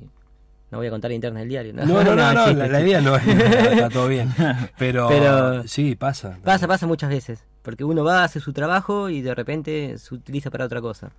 No 0.71 0.79
voy 0.79 0.89
a 0.89 0.91
contar 0.91 1.13
internas 1.13 1.43
del 1.43 1.49
diario. 1.49 1.73
No, 1.73 1.85
no, 1.85 2.03
no, 2.03 2.33
no, 2.33 2.45
chiste, 2.47 2.69
la, 2.69 2.81
idea 2.81 3.01
no 3.01 3.17
es. 3.17 3.27
Está 3.27 3.89
todo 3.89 4.09
bien. 4.09 4.33
Pero, 4.79 5.09
Pero- 5.09 5.67
sí, 5.69 5.95
pasa. 5.95 6.39
Pasa, 6.43 6.67
pasa 6.67 6.87
muchas 6.87 7.11
veces. 7.11 7.45
Porque 7.63 7.85
uno 7.85 8.05
va, 8.05 8.25
hace 8.25 8.41
su 8.41 8.53
trabajo 8.53 9.09
y 9.09 9.23
de 9.23 9.35
repente 9.35 9.97
se 9.99 10.15
utiliza 10.15 10.51
para 10.51 10.67
otra 10.67 10.81
cosa. 10.81 11.13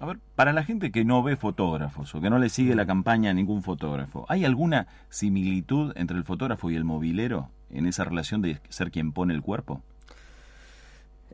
A 0.00 0.06
ver, 0.06 0.18
para 0.34 0.52
la 0.54 0.64
gente 0.64 0.90
que 0.90 1.04
no 1.04 1.22
ve 1.22 1.36
fotógrafos 1.36 2.14
o 2.14 2.20
que 2.20 2.30
no 2.30 2.38
le 2.38 2.48
sigue 2.48 2.74
la 2.74 2.86
campaña 2.86 3.30
a 3.30 3.34
ningún 3.34 3.62
fotógrafo, 3.62 4.24
¿hay 4.28 4.44
alguna 4.46 4.86
similitud 5.10 5.92
entre 5.94 6.16
el 6.16 6.24
fotógrafo 6.24 6.70
y 6.70 6.74
el 6.76 6.84
movilero 6.84 7.50
en 7.70 7.86
esa 7.86 8.04
relación 8.04 8.40
de 8.40 8.60
ser 8.70 8.90
quien 8.90 9.12
pone 9.12 9.34
el 9.34 9.42
cuerpo? 9.42 9.82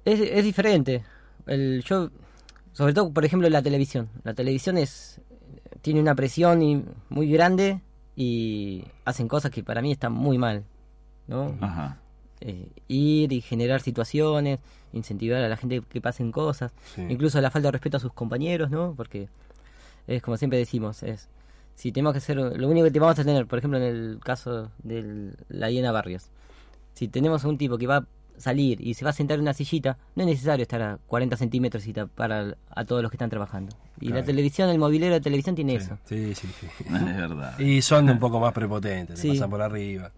Es, 0.05 0.21
es 0.21 0.45
diferente. 0.45 1.05
El, 1.47 1.83
yo, 1.85 2.11
sobre 2.73 2.93
todo, 2.93 3.13
por 3.13 3.25
ejemplo, 3.25 3.49
la 3.49 3.63
televisión. 3.63 4.09
La 4.25 4.35
televisión 4.35 4.79
es 4.79 5.21
tiene 5.83 6.01
una 6.01 6.17
presión 6.17 6.61
y- 6.63 6.85
muy 7.09 7.31
grande 7.31 7.81
y 8.17 8.85
hacen 9.05 9.29
cosas 9.29 9.53
que 9.53 9.63
para 9.63 9.81
mí 9.81 9.93
están 9.93 10.13
muy 10.13 10.39
mal. 10.39 10.65
¿no? 11.29 11.55
Ajá. 11.61 11.99
Eh, 12.41 12.69
ir 12.89 13.33
y 13.33 13.41
generar 13.41 13.81
situaciones, 13.81 14.59
incentivar 14.93 15.43
a 15.43 15.49
la 15.49 15.57
gente 15.57 15.81
que 15.89 16.01
pasen 16.03 16.33
cosas, 16.33 16.71
Sí. 16.95 17.03
incluso 17.09 17.41
la 17.41 17.51
falta 17.51 17.69
de 17.69 17.73
respeto 17.73 17.97
a 17.97 18.01
sus 18.01 18.13
compañeros, 18.13 18.71
¿no? 18.71 18.93
Porque 18.95 19.29
es 20.07 20.23
como 20.23 20.37
siempre 20.37 20.59
decimos, 20.59 21.03
es 21.03 21.29
si 21.75 21.93
tenemos 21.93 22.13
que 22.13 22.19
hacer 22.19 22.37
lo 22.37 22.69
único 22.69 22.85
que 22.85 22.91
te 22.91 22.99
vamos 23.01 23.19
a 23.19 23.25
tener, 23.25 23.47
por 23.47 23.59
ejemplo, 23.59 23.79
en 23.79 23.85
el 23.85 24.19
caso 24.23 24.71
de 24.83 25.33
la 25.49 25.69
Diana 25.69 25.93
Barrios, 25.93 26.29
si 26.95 27.09
tenemos 27.09 27.45
a 27.45 27.49
un 27.49 27.57
tipo 27.59 27.77
que 27.79 27.87
va 27.87 27.97
a 27.99 28.07
salir 28.39 28.81
y 28.87 28.93
se 28.95 29.05
va 29.05 29.11
a 29.11 29.15
sentar 29.15 29.37
en 29.37 29.43
una 29.43 29.55
sillita, 29.55 29.97
no 30.15 30.23
es 30.23 30.29
necesario 30.29 30.63
estar 30.63 30.83
a 30.83 30.99
40 31.07 31.37
centímetros 31.39 31.87
y 31.87 31.93
tapar 31.95 32.33
al- 32.33 32.59
a, 32.71 32.85
todos 32.85 33.01
los 33.03 33.11
que 33.11 33.17
están 33.17 33.31
trabajando. 33.31 33.75
Y 34.01 34.09
la 34.09 34.23
televisión, 34.23 34.69
el 34.69 34.79
movilero 34.79 35.15
de 35.15 35.21
televisión 35.23 35.55
tiene 35.55 35.79
Sí, 35.81 35.85
eso. 35.87 35.99
sí, 36.05 36.35
sí, 36.35 36.49
sí. 36.61 36.67
Es 36.87 37.17
verdad. 37.17 37.59
Y 37.59 37.81
son 37.81 38.11
un 38.11 38.19
poco 38.21 38.41
más 38.41 38.53
prepotentes, 38.53 39.19
Sí. 39.19 39.29
te 39.29 39.35
pasan 39.35 39.49
por 39.51 39.63
arriba. 39.63 40.13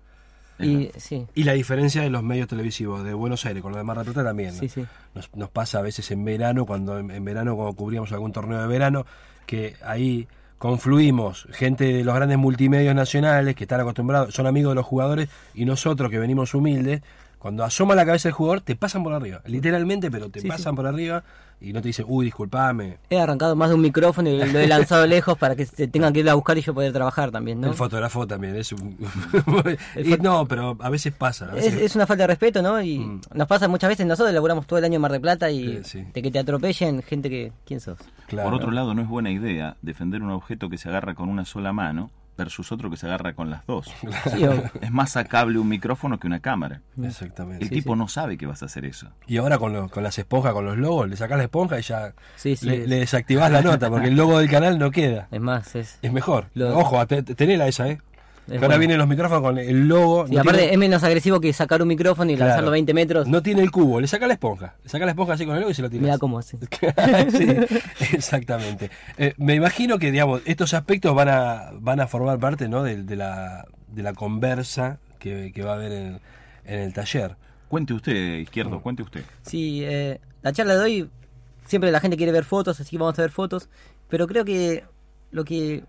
Y 0.60 0.90
sí, 0.96 1.26
Y 1.34 1.44
la 1.44 1.52
diferencia 1.52 2.02
de 2.02 2.10
los 2.10 2.22
medios 2.22 2.48
televisivos 2.48 3.04
de 3.04 3.14
Buenos 3.14 3.44
Aires 3.46 3.62
con 3.62 3.72
los 3.72 3.78
de 3.78 3.84
Mar 3.84 3.96
del 3.96 4.06
Plata 4.06 4.24
también. 4.24 4.54
¿no? 4.54 4.60
sí, 4.60 4.68
sí. 4.68 4.84
Nos, 5.14 5.34
nos 5.34 5.50
pasa 5.50 5.78
a 5.78 5.82
veces 5.82 6.10
en 6.10 6.24
verano, 6.24 6.66
cuando 6.66 6.98
en, 6.98 7.10
en 7.10 7.24
verano 7.24 7.54
cuando 7.56 7.74
cubríamos 7.74 8.12
algún 8.12 8.32
torneo 8.32 8.60
de 8.60 8.66
verano, 8.66 9.06
que 9.46 9.76
ahí 9.84 10.28
confluimos 10.58 11.46
gente 11.52 11.84
de 11.84 12.04
los 12.04 12.14
grandes 12.14 12.36
multimedios 12.36 12.94
nacionales 12.94 13.54
que 13.54 13.64
están 13.64 13.80
acostumbrados, 13.80 14.34
son 14.34 14.46
amigos 14.46 14.72
de 14.72 14.74
los 14.74 14.86
jugadores 14.86 15.28
y 15.54 15.64
nosotros 15.64 16.10
que 16.10 16.18
venimos 16.18 16.54
humildes, 16.54 17.02
cuando 17.38 17.64
asoma 17.64 17.94
la 17.94 18.04
cabeza 18.04 18.28
del 18.28 18.34
jugador 18.34 18.60
te 18.62 18.74
pasan 18.76 19.02
por 19.04 19.12
arriba, 19.12 19.40
literalmente, 19.46 20.10
pero 20.10 20.28
te 20.28 20.40
Sí, 20.40 20.48
pasan 20.48 20.74
por 20.74 20.86
arriba 20.86 21.22
y 21.60 21.72
no 21.72 21.80
te 21.82 21.88
dicen, 21.88 22.04
uy, 22.08 22.26
disculpame. 22.26 22.98
He 23.10 23.18
arrancado 23.18 23.56
más 23.56 23.68
de 23.68 23.74
un 23.74 23.80
micrófono 23.80 24.28
y 24.30 24.38
lo 24.38 24.58
he 24.60 24.66
lanzado 24.68 25.06
lejos 25.08 25.36
para 25.38 25.56
que 25.56 25.66
se 25.66 25.88
tengan 25.88 26.12
que 26.12 26.20
ir 26.20 26.30
a 26.30 26.34
buscar 26.34 26.56
y 26.56 26.62
yo 26.62 26.72
poder 26.74 26.92
trabajar 26.92 27.30
también, 27.32 27.60
¿no? 27.60 27.66
El 27.68 27.74
fotógrafo 27.74 28.26
también 28.26 28.54
es 28.56 28.70
un... 28.72 28.96
y 30.04 30.10
no, 30.22 30.46
pero 30.46 30.76
a 30.80 30.90
veces 30.90 31.12
pasa. 31.12 31.46
a 31.52 31.56
Es, 31.58 31.64
veces- 31.66 31.82
es 31.82 31.96
una 31.96 32.06
falta 32.06 32.24
de 32.24 32.26
respeto, 32.28 32.62
¿no? 32.62 32.80
Y 32.82 32.98
Mm. 32.98 33.20
nos 33.34 33.46
pasa 33.48 33.68
muchas 33.68 33.88
veces, 33.90 34.06
nosotros 34.06 34.32
laburamos 34.34 34.66
todo 34.66 34.78
el 34.78 34.84
año 34.84 34.96
en 34.96 35.02
Mar 35.02 35.12
de 35.12 35.20
Plata 35.20 35.50
y 35.50 35.78
Sí, 35.78 36.02
sí. 36.02 36.06
de 36.12 36.22
que 36.22 36.30
te 36.30 36.38
atropellen 36.38 37.02
gente 37.02 37.28
que... 37.30 37.52
¿Quién 37.64 37.80
sos? 37.80 37.98
claro. 38.26 38.50
Por 38.50 38.58
otro 38.58 38.70
lado, 38.70 38.94
no 38.94 39.02
es 39.02 39.08
buena 39.08 39.30
idea 39.30 39.76
defender 39.82 40.22
un 40.22 40.30
objeto 40.30 40.68
que 40.68 40.76
se 40.78 40.88
agarra 40.88 41.14
con 41.14 41.28
una 41.28 41.44
sola 41.44 41.72
mano 41.72 42.10
versus 42.38 42.72
otro 42.72 42.88
que 42.88 42.96
se 42.96 43.04
agarra 43.06 43.34
con 43.34 43.50
las 43.50 43.66
dos. 43.66 43.92
Sí, 44.32 44.44
Es 44.80 44.90
más 44.90 45.10
sacable 45.12 45.58
un 45.58 45.68
micrófono 45.68 46.18
que 46.18 46.26
una 46.26 46.40
cámara. 46.40 46.80
Exactamente. 47.02 47.64
El 47.64 47.68
Sí, 47.68 47.74
tipo 47.76 47.92
sí. 47.94 47.98
no 47.98 48.08
sabe 48.08 48.38
que 48.38 48.46
vas 48.46 48.62
a 48.62 48.66
hacer 48.66 48.84
eso. 48.86 49.08
Y 49.26 49.36
ahora 49.36 49.58
con, 49.58 49.72
los- 49.74 49.90
con 49.90 50.02
las 50.02 50.18
esponjas, 50.18 50.52
con 50.54 50.64
los 50.64 50.78
logos, 50.78 51.08
le 51.08 51.16
sacás 51.16 51.36
la 51.36 51.44
esponja 51.44 51.78
y 51.78 51.82
ya 51.82 52.14
Sí, 52.36 52.56
sí, 52.56 52.66
le, 52.66 52.86
le 52.86 52.96
desactivás 53.00 53.50
la 53.50 53.60
nota, 53.60 53.90
porque 53.90 54.08
el 54.08 54.16
logo 54.16 54.38
del 54.38 54.48
canal 54.48 54.78
no 54.78 54.90
queda. 54.90 55.28
es 55.30 55.40
más, 55.40 55.74
es... 55.74 55.98
Es 56.00 56.12
mejor. 56.12 56.46
Lo- 56.54 56.78
Ojo, 56.78 57.04
te- 57.06 57.22
te- 57.22 57.34
tenela 57.34 57.66
esa, 57.68 57.88
¿eh? 57.88 58.00
Que 58.48 58.54
ahora 58.56 58.66
bueno. 58.68 58.78
vienen 58.80 58.98
los 58.98 59.06
micrófonos 59.08 59.42
con 59.42 59.58
el 59.58 59.86
logo. 59.88 60.26
Y 60.28 60.32
no 60.36 60.40
aparte 60.40 60.58
tiene- 60.60 60.72
es 60.72 60.78
menos 60.78 61.02
agresivo 61.04 61.38
que 61.40 61.52
sacar 61.52 61.82
un 61.82 61.88
micrófono 61.88 62.30
y 62.30 62.36
Claro. 62.36 62.48
lanzarlo 62.48 62.70
20 62.70 62.94
metros. 62.94 63.28
No 63.28 63.42
tiene 63.42 63.62
el 63.62 63.70
cubo, 63.70 64.00
le 64.00 64.06
saca 64.06 64.26
la 64.26 64.32
esponja. 64.34 64.74
Le 64.82 64.88
saca 64.88 65.04
la 65.04 65.10
esponja 65.12 65.34
así 65.34 65.44
con 65.44 65.54
el 65.54 65.60
logo 65.60 65.70
y 65.70 65.74
se 65.74 65.82
lo 65.82 65.90
tira. 65.90 66.02
Mira 66.02 66.18
cómo 66.18 66.38
así. 66.38 66.56
sí, 67.30 67.46
exactamente. 68.14 68.90
Eh, 69.16 69.34
me 69.36 69.54
imagino 69.54 69.98
que, 69.98 70.10
digamos, 70.10 70.42
estos 70.44 70.74
aspectos 70.74 71.14
van 71.14 71.28
a, 71.28 71.70
van 71.74 72.00
a 72.00 72.06
formar 72.06 72.38
parte, 72.38 72.68
¿no? 72.68 72.82
De, 72.82 73.02
de 73.02 73.16
la, 73.16 73.66
de 73.88 74.02
la 74.02 74.12
conversa 74.14 74.98
que, 75.18 75.52
que 75.54 75.62
va 75.62 75.72
a 75.72 75.74
haber 75.74 75.92
en, 75.92 76.20
en 76.64 76.80
el 76.80 76.92
taller. 76.92 77.36
Cuente 77.68 77.92
usted, 77.92 78.14
Izquierdo, 78.38 78.80
cuente 78.80 79.02
usted. 79.02 79.22
Sí, 79.42 79.82
eh, 79.84 80.20
la 80.42 80.52
charla 80.52 80.74
de 80.76 80.80
hoy, 80.82 81.10
siempre 81.66 81.90
la 81.92 82.00
gente 82.00 82.16
quiere 82.16 82.32
ver 82.32 82.44
fotos, 82.44 82.80
así 82.80 82.90
que 82.92 82.98
vamos 82.98 83.18
a 83.18 83.22
ver 83.22 83.30
fotos, 83.30 83.68
pero 84.08 84.26
creo 84.26 84.44
que 84.44 84.84
lo 85.32 85.44
que 85.44 85.84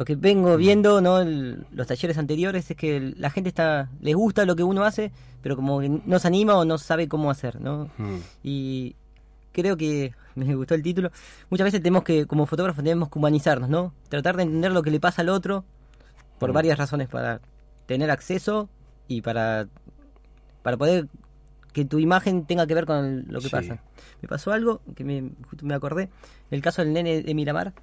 lo 0.00 0.06
que 0.06 0.16
vengo 0.16 0.56
viendo, 0.56 1.02
¿no? 1.02 1.20
El- 1.20 1.66
los 1.72 1.86
talleres 1.86 2.16
anteriores 2.16 2.70
es 2.70 2.74
que 2.76 3.12
la 3.18 3.28
gente 3.28 3.50
está 3.50 3.90
les 4.00 4.14
gusta 4.14 4.46
lo 4.46 4.56
que 4.56 4.62
uno 4.62 4.82
hace, 4.82 5.12
pero 5.42 5.56
como 5.56 5.78
que 5.80 5.90
no 5.90 6.18
se 6.18 6.26
anima 6.26 6.56
o 6.56 6.64
no 6.64 6.78
sabe 6.78 7.06
cómo 7.06 7.30
hacer, 7.30 7.60
¿no? 7.60 7.90
Mm. 7.98 8.16
Y 8.42 8.96
creo 9.52 9.76
que 9.76 10.14
me 10.36 10.54
gustó 10.54 10.74
el 10.74 10.82
título. 10.82 11.10
Muchas 11.50 11.66
veces 11.66 11.82
tenemos 11.82 12.02
que, 12.04 12.24
como 12.24 12.46
fotógrafos, 12.46 12.82
tenemos 12.82 13.10
que 13.10 13.18
humanizarnos, 13.18 13.68
¿no? 13.68 13.92
Tratar 14.08 14.36
de 14.38 14.44
entender 14.44 14.72
lo 14.72 14.82
que 14.82 14.90
le 14.90 15.00
pasa 15.00 15.20
al 15.20 15.28
otro 15.28 15.64
por 16.38 16.48
Mm. 16.48 16.54
varias 16.54 16.78
razones, 16.78 17.08
para 17.10 17.42
tener 17.84 18.10
acceso 18.10 18.70
y 19.06 19.20
para, 19.20 19.66
para 20.62 20.78
poder 20.78 21.08
que 21.74 21.84
tu 21.84 21.98
imagen 21.98 22.46
tenga 22.46 22.66
que 22.66 22.74
ver 22.74 22.86
con 22.86 23.26
lo 23.28 23.38
que 23.40 23.48
Sí. 23.48 23.50
pasa. 23.50 23.82
Me 24.22 24.28
pasó 24.28 24.50
algo 24.52 24.80
que 24.96 25.04
me, 25.04 25.30
justo 25.50 25.66
me 25.66 25.74
acordé, 25.74 26.08
el 26.50 26.62
caso 26.62 26.80
del 26.82 26.94
nene 26.94 27.20
de 27.22 27.34
Miramar, 27.34 27.74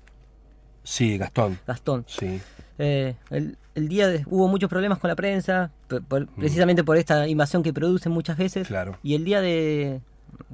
Sí, 0.90 1.18
Gastón. 1.18 1.60
Gastón. 1.68 2.06
Sí. 2.08 2.40
Eh, 2.80 3.16
el, 3.30 3.58
el 3.76 3.90
día 3.90 4.08
de- 4.08 4.24
hubo 4.28 4.48
muchos 4.48 4.70
problemas 4.70 5.00
con 5.00 5.10
la 5.10 5.16
prensa, 5.18 5.70
por- 5.90 6.02
por- 6.06 6.28
precisamente 6.28 6.84
por 6.84 6.96
esta 6.96 7.28
invasión 7.28 7.62
que 7.62 7.74
producen 7.74 8.14
muchas 8.14 8.38
veces. 8.38 8.68
Mm. 8.68 8.72
Claro. 8.72 8.98
Y 9.04 9.16
el 9.16 9.26
día 9.26 9.42
de, 9.42 10.00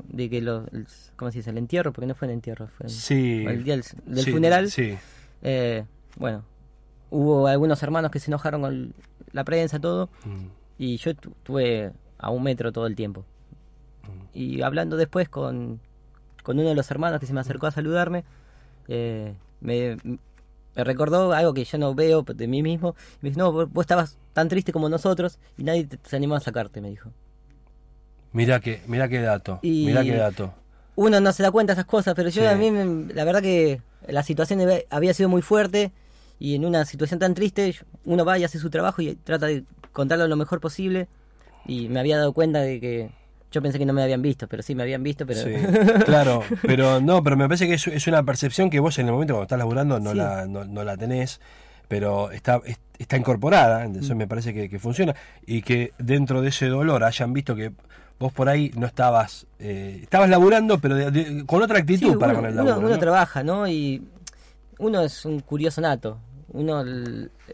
de 0.09 0.29
que 0.31 0.41
lo, 0.41 0.65
el- 0.71 0.87
¿cómo 1.17 1.29
se 1.31 1.37
dice? 1.37 1.51
El 1.51 1.59
entierro, 1.59 1.93
porque 1.93 2.07
no 2.07 2.15
fue 2.15 2.27
el 2.29 2.33
entierro, 2.33 2.67
fue 2.67 2.89
Sí. 2.89 3.45
el 3.47 3.63
día 3.63 3.75
del, 3.75 3.83
del 4.05 4.23
Sí, 4.25 4.31
funeral. 4.31 4.71
Sí. 4.71 4.97
Eh, 5.43 5.85
bueno, 6.15 6.43
hubo 7.11 7.45
algunos 7.45 7.83
hermanos 7.83 8.09
que 8.09 8.19
se 8.19 8.31
enojaron 8.31 8.61
con 8.61 8.93
la 9.33 9.43
prensa, 9.43 9.79
todo, 9.79 10.09
Mm. 10.25 10.45
y 10.79 10.97
yo 10.97 11.13
tu- 11.15 11.31
tuve 11.43 11.91
a 12.17 12.31
un 12.31 12.41
metro 12.41 12.71
todo 12.71 12.87
el 12.87 12.95
tiempo. 12.95 13.23
Y 14.33 14.63
hablando 14.63 14.97
después 14.97 15.29
con, 15.29 15.79
con 16.41 16.57
uno 16.59 16.69
de 16.69 16.75
los 16.75 16.89
hermanos 16.89 17.19
que 17.19 17.27
se 17.27 17.33
me 17.33 17.39
acercó 17.41 17.67
a 17.67 17.71
saludarme, 17.71 18.23
eh, 18.87 19.35
me, 19.63 19.97
me 20.75 20.83
recordó 20.83 21.33
algo 21.33 21.53
que 21.53 21.63
yo 21.65 21.77
no 21.77 21.95
veo 21.95 22.21
de 22.23 22.47
mí 22.47 22.61
mismo. 22.61 22.95
Me 23.21 23.29
dijo, 23.29 23.39
no, 23.39 23.51
vos 23.67 23.83
estabas 23.83 24.17
tan 24.33 24.47
triste 24.49 24.71
como 24.71 24.89
nosotros 24.89 25.39
y 25.57 25.63
nadie 25.63 25.85
te, 25.85 25.97
se 26.07 26.15
animó 26.15 26.35
a 26.35 26.39
sacarte, 26.39 26.81
me 26.81 26.89
dijo. 26.89 27.09
Mira 28.31 28.59
qué, 28.59 28.81
mira 28.87 29.07
qué 29.07 29.21
dato. 29.21 29.59
Y- 29.61 29.85
Mira 29.87 30.03
qué 30.03 30.15
dato. 30.15 30.53
Uno 30.95 31.19
no 31.19 31.31
se 31.33 31.41
da 31.43 31.51
cuenta 31.51 31.73
de 31.73 31.79
esas 31.81 31.89
cosas, 31.89 32.13
pero 32.15 32.29
yo 32.29 32.41
Sí. 32.43 32.47
a 32.47 32.55
mí, 32.55 32.69
la 33.13 33.23
verdad 33.23 33.41
que 33.41 33.81
la 34.07 34.21
situación 34.23 34.59
había- 34.89 35.13
sido 35.13 35.29
muy 35.29 35.41
fuerte 35.41 35.91
y 36.39 36.55
en 36.55 36.65
una 36.65 36.85
situación 36.85 37.19
tan 37.19 37.33
triste 37.33 37.75
uno 38.05 38.25
va 38.25 38.37
y 38.37 38.43
hace 38.43 38.59
su 38.59 38.69
trabajo 38.69 39.01
y 39.01 39.15
trata 39.15 39.47
de 39.47 39.63
contarlo 39.91 40.27
lo 40.27 40.35
mejor 40.35 40.59
posible 40.59 41.07
y 41.65 41.87
me 41.89 41.99
había 41.99 42.17
dado 42.17 42.33
cuenta 42.33 42.59
de 42.61 42.79
que 42.79 43.11
yo 43.53 43.61
pensé 43.61 43.77
que 43.79 43.85
no 43.85 43.93
me 43.93 44.01
habían 44.03 44.21
visto, 44.21 44.47
pero 44.47 44.61
sí 44.63 44.75
me 44.75 44.83
habían 44.83 45.03
visto, 45.03 45.25
pero 45.25 45.39
Sí, 45.41 45.53
claro, 46.05 46.43
pero 46.63 46.99
no, 46.99 47.23
pero 47.23 47.37
me 47.37 47.47
parece 47.47 47.67
que 47.67 47.75
es, 47.75 47.87
es 47.87 48.07
una 48.07 48.23
percepción 48.23 48.69
que 48.69 48.79
vos 48.81 48.97
en 48.99 49.05
el 49.07 49.13
momento 49.13 49.33
cuando 49.35 49.43
estás 49.43 49.59
laburando 49.59 49.99
no, 49.99 50.11
Sí. 50.11 50.17
la, 50.17 50.45
no, 50.47 50.65
no 50.65 50.83
la 50.83 50.97
tenés, 50.97 51.39
pero 51.87 52.31
está, 52.31 52.59
es- 52.65 52.79
está 52.97 53.15
incorporada, 53.17 53.85
eso 53.85 54.15
me 54.15 54.27
parece 54.27 54.53
que, 54.53 54.67
que 54.69 54.79
funciona, 54.79 55.15
y 55.45 55.61
que 55.61 55.93
dentro 55.99 56.41
de 56.41 56.49
ese 56.49 56.67
dolor 56.67 57.03
hayan 57.03 57.31
visto 57.31 57.55
que 57.55 57.71
vos 58.19 58.31
por 58.33 58.49
ahí 58.49 58.71
no 58.75 58.87
estabas, 58.87 59.45
eh, 59.59 59.99
estabas 60.03 60.29
laburando, 60.29 60.79
pero 60.79 60.95
de- 60.95 61.11
de- 61.11 61.45
con 61.45 61.61
otra 61.61 61.77
actitud 61.79 62.11
Sí, 62.13 62.17
para 62.17 62.33
uno, 62.33 62.41
con 62.41 62.49
el 62.49 62.53
uno- 62.55 62.63
laburo. 62.63 62.87
uno 62.87 62.95
¿no? 62.95 62.99
trabaja, 62.99 63.43
¿no? 63.43 63.67
Y 63.67 64.01
uno 64.79 65.01
es 65.01 65.25
un 65.25 65.39
curioso 65.41 65.79
nato. 65.81 66.17
Uno, 66.53 66.83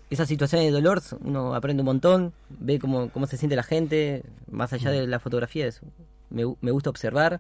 esas 0.10 0.28
situaciones 0.28 0.68
de 0.68 0.72
dolor, 0.72 1.02
uno 1.22 1.56
aprende 1.56 1.82
un 1.82 1.86
montón, 1.86 2.34
ve 2.50 2.80
cómo, 2.80 3.10
cómo 3.10 3.28
se 3.28 3.38
siente 3.38 3.56
la 3.56 3.64
gente, 3.64 4.24
más 4.52 4.74
allá 4.74 4.92
de 4.92 5.08
la 5.08 5.20
fotografía, 5.20 5.68
eso. 5.68 5.86
Me, 6.30 6.44
me 6.62 6.72
gusta 6.72 6.90
observar 6.90 7.40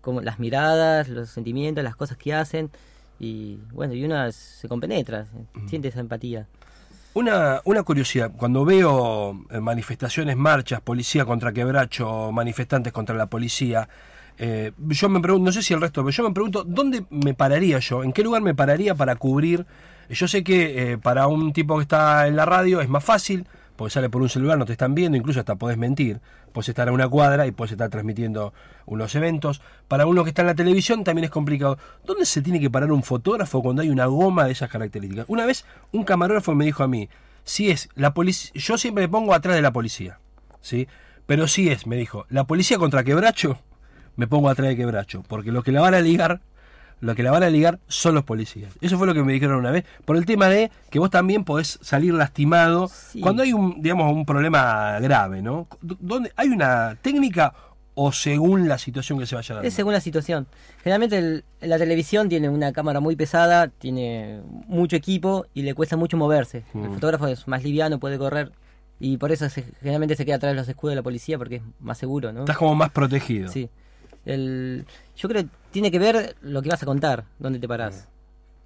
como 0.00 0.20
las 0.22 0.38
miradas, 0.38 1.08
los 1.08 1.28
sentimientos, 1.28 1.84
las 1.84 1.94
cosas 1.94 2.16
que 2.16 2.32
hacen. 2.34 2.70
Y 3.20 3.58
bueno, 3.72 3.94
y 3.94 4.04
uno 4.04 4.30
se 4.32 4.68
compenetra, 4.68 5.26
siente 5.68 5.88
esa 5.88 6.00
empatía. 6.00 6.46
Una, 7.14 7.60
una 7.64 7.82
curiosidad, 7.82 8.30
cuando 8.36 8.64
veo 8.64 9.44
eh, 9.50 9.60
manifestaciones, 9.60 10.36
marchas, 10.36 10.80
policía 10.80 11.24
contra 11.24 11.52
quebracho, 11.52 12.30
manifestantes 12.32 12.92
contra 12.92 13.16
la 13.16 13.26
policía, 13.26 13.88
eh, 14.38 14.70
yo 14.78 15.08
me 15.08 15.20
pregunto, 15.20 15.46
no 15.46 15.52
sé 15.52 15.62
si 15.62 15.74
el 15.74 15.80
resto, 15.80 16.02
pero 16.04 16.10
yo 16.10 16.22
me 16.22 16.32
pregunto, 16.32 16.62
¿dónde 16.64 17.04
me 17.10 17.34
pararía 17.34 17.80
yo? 17.80 18.04
¿En 18.04 18.12
qué 18.12 18.22
lugar 18.22 18.40
me 18.40 18.54
pararía 18.54 18.94
para 18.94 19.16
cubrir? 19.16 19.66
Yo 20.08 20.26
sé 20.26 20.42
que 20.42 20.92
eh, 20.92 20.98
para 20.98 21.26
un 21.26 21.52
tipo 21.52 21.76
que 21.76 21.82
está 21.82 22.26
en 22.26 22.36
la 22.36 22.46
radio 22.46 22.80
es 22.80 22.88
más 22.88 23.04
fácil, 23.04 23.46
porque 23.76 23.92
sale 23.92 24.10
por 24.10 24.22
un 24.22 24.28
celular, 24.28 24.58
no 24.58 24.64
te 24.64 24.72
están 24.72 24.94
viendo, 24.94 25.16
incluso 25.16 25.38
hasta 25.38 25.56
podés 25.56 25.78
mentir, 25.78 26.20
podés 26.52 26.70
estar 26.70 26.88
a 26.88 26.92
una 26.92 27.08
cuadra 27.08 27.46
y 27.46 27.52
podés 27.52 27.72
estar 27.72 27.88
transmitiendo 27.90 28.52
unos 28.86 29.14
eventos. 29.14 29.60
Para 29.86 30.06
uno 30.06 30.24
que 30.24 30.30
está 30.30 30.42
en 30.42 30.48
la 30.48 30.54
televisión 30.54 31.04
también 31.04 31.26
es 31.26 31.30
complicado. 31.30 31.78
¿Dónde 32.04 32.26
se 32.26 32.42
tiene 32.42 32.58
que 32.58 32.70
parar 32.70 32.90
un 32.90 33.02
fotógrafo 33.02 33.62
cuando 33.62 33.82
hay 33.82 33.90
una 33.90 34.06
goma 34.06 34.46
de 34.46 34.52
esas 34.52 34.70
características? 34.70 35.26
Una 35.28 35.46
vez 35.46 35.64
un 35.92 36.04
camarógrafo 36.04 36.54
me 36.54 36.64
dijo 36.64 36.82
a 36.82 36.88
mí, 36.88 37.08
si 37.44 37.70
es 37.70 37.88
la 37.94 38.14
policía, 38.14 38.50
yo 38.54 38.78
siempre 38.78 39.04
me 39.04 39.08
pongo 39.08 39.32
atrás 39.32 39.54
de 39.54 39.62
la 39.62 39.72
policía, 39.72 40.18
¿sí? 40.60 40.88
Pero 41.26 41.46
si 41.46 41.68
es, 41.68 41.86
me 41.86 41.96
dijo, 41.96 42.26
la 42.30 42.44
policía 42.44 42.78
contra 42.78 43.04
quebracho, 43.04 43.58
me 44.16 44.26
pongo 44.26 44.48
atrás 44.48 44.68
de 44.68 44.76
quebracho, 44.76 45.22
porque 45.28 45.52
lo 45.52 45.62
que 45.62 45.70
la 45.70 45.82
van 45.82 45.94
a 45.94 46.00
ligar 46.00 46.40
lo 47.00 47.14
que 47.14 47.22
la 47.22 47.30
van 47.30 47.42
a 47.42 47.50
ligar 47.50 47.78
son 47.88 48.14
los 48.14 48.24
policías. 48.24 48.72
Eso 48.80 48.98
fue 48.98 49.06
lo 49.06 49.14
que 49.14 49.22
me 49.22 49.32
dijeron 49.32 49.56
una 49.56 49.70
vez, 49.70 49.84
por 50.04 50.16
el 50.16 50.26
tema 50.26 50.48
de 50.48 50.70
que 50.90 50.98
vos 50.98 51.10
también 51.10 51.44
podés 51.44 51.78
salir 51.82 52.12
lastimado 52.14 52.88
Sí. 52.88 53.20
cuando 53.20 53.42
hay 53.42 53.52
un, 53.52 53.80
digamos, 53.82 54.12
un 54.12 54.24
problema 54.26 54.98
grave, 55.00 55.42
¿no? 55.42 55.68
¿Dónde 55.80 56.32
hay 56.36 56.48
una 56.48 56.96
técnica 57.00 57.54
o 57.94 58.12
según 58.12 58.68
la 58.68 58.78
situación 58.78 59.18
que 59.18 59.26
se 59.26 59.34
vaya 59.34 59.54
dando? 59.56 59.68
Es 59.68 59.74
según 59.74 59.92
la 59.92 60.00
situación. 60.00 60.46
Generalmente 60.82 61.18
el- 61.18 61.44
la 61.60 61.78
televisión 61.78 62.28
tiene 62.28 62.48
una 62.48 62.72
cámara 62.72 63.00
muy 63.00 63.16
pesada, 63.16 63.68
tiene 63.68 64.40
mucho 64.66 64.94
equipo 64.96 65.46
y 65.54 65.62
le 65.62 65.74
cuesta 65.74 65.96
mucho 65.96 66.16
moverse. 66.16 66.64
El 66.74 66.80
Mm. 66.90 66.94
fotógrafo 66.94 67.26
es 67.28 67.46
más 67.48 67.62
liviano, 67.64 67.98
puede 67.98 68.18
correr 68.18 68.52
y 69.00 69.16
por 69.16 69.30
eso 69.32 69.48
se- 69.48 69.64
generalmente 69.80 70.16
se 70.16 70.24
queda 70.24 70.36
atrás 70.36 70.52
de 70.52 70.56
los 70.56 70.68
escudos 70.68 70.92
de 70.92 70.96
la 70.96 71.02
policía 71.02 71.38
porque 71.38 71.56
es 71.56 71.62
más 71.80 71.98
seguro, 71.98 72.32
¿no? 72.32 72.40
Estás 72.40 72.56
como 72.58 72.74
más 72.74 72.90
protegido. 72.90 73.48
Sí. 73.50 73.68
El, 74.32 74.84
yo 75.16 75.28
creo 75.28 75.42
que 75.44 75.48
tiene 75.70 75.90
que 75.90 75.98
ver 75.98 76.36
lo 76.42 76.62
que 76.62 76.68
vas 76.68 76.82
a 76.82 76.86
contar, 76.86 77.24
dónde 77.38 77.58
te 77.58 77.66
parás. 77.68 78.06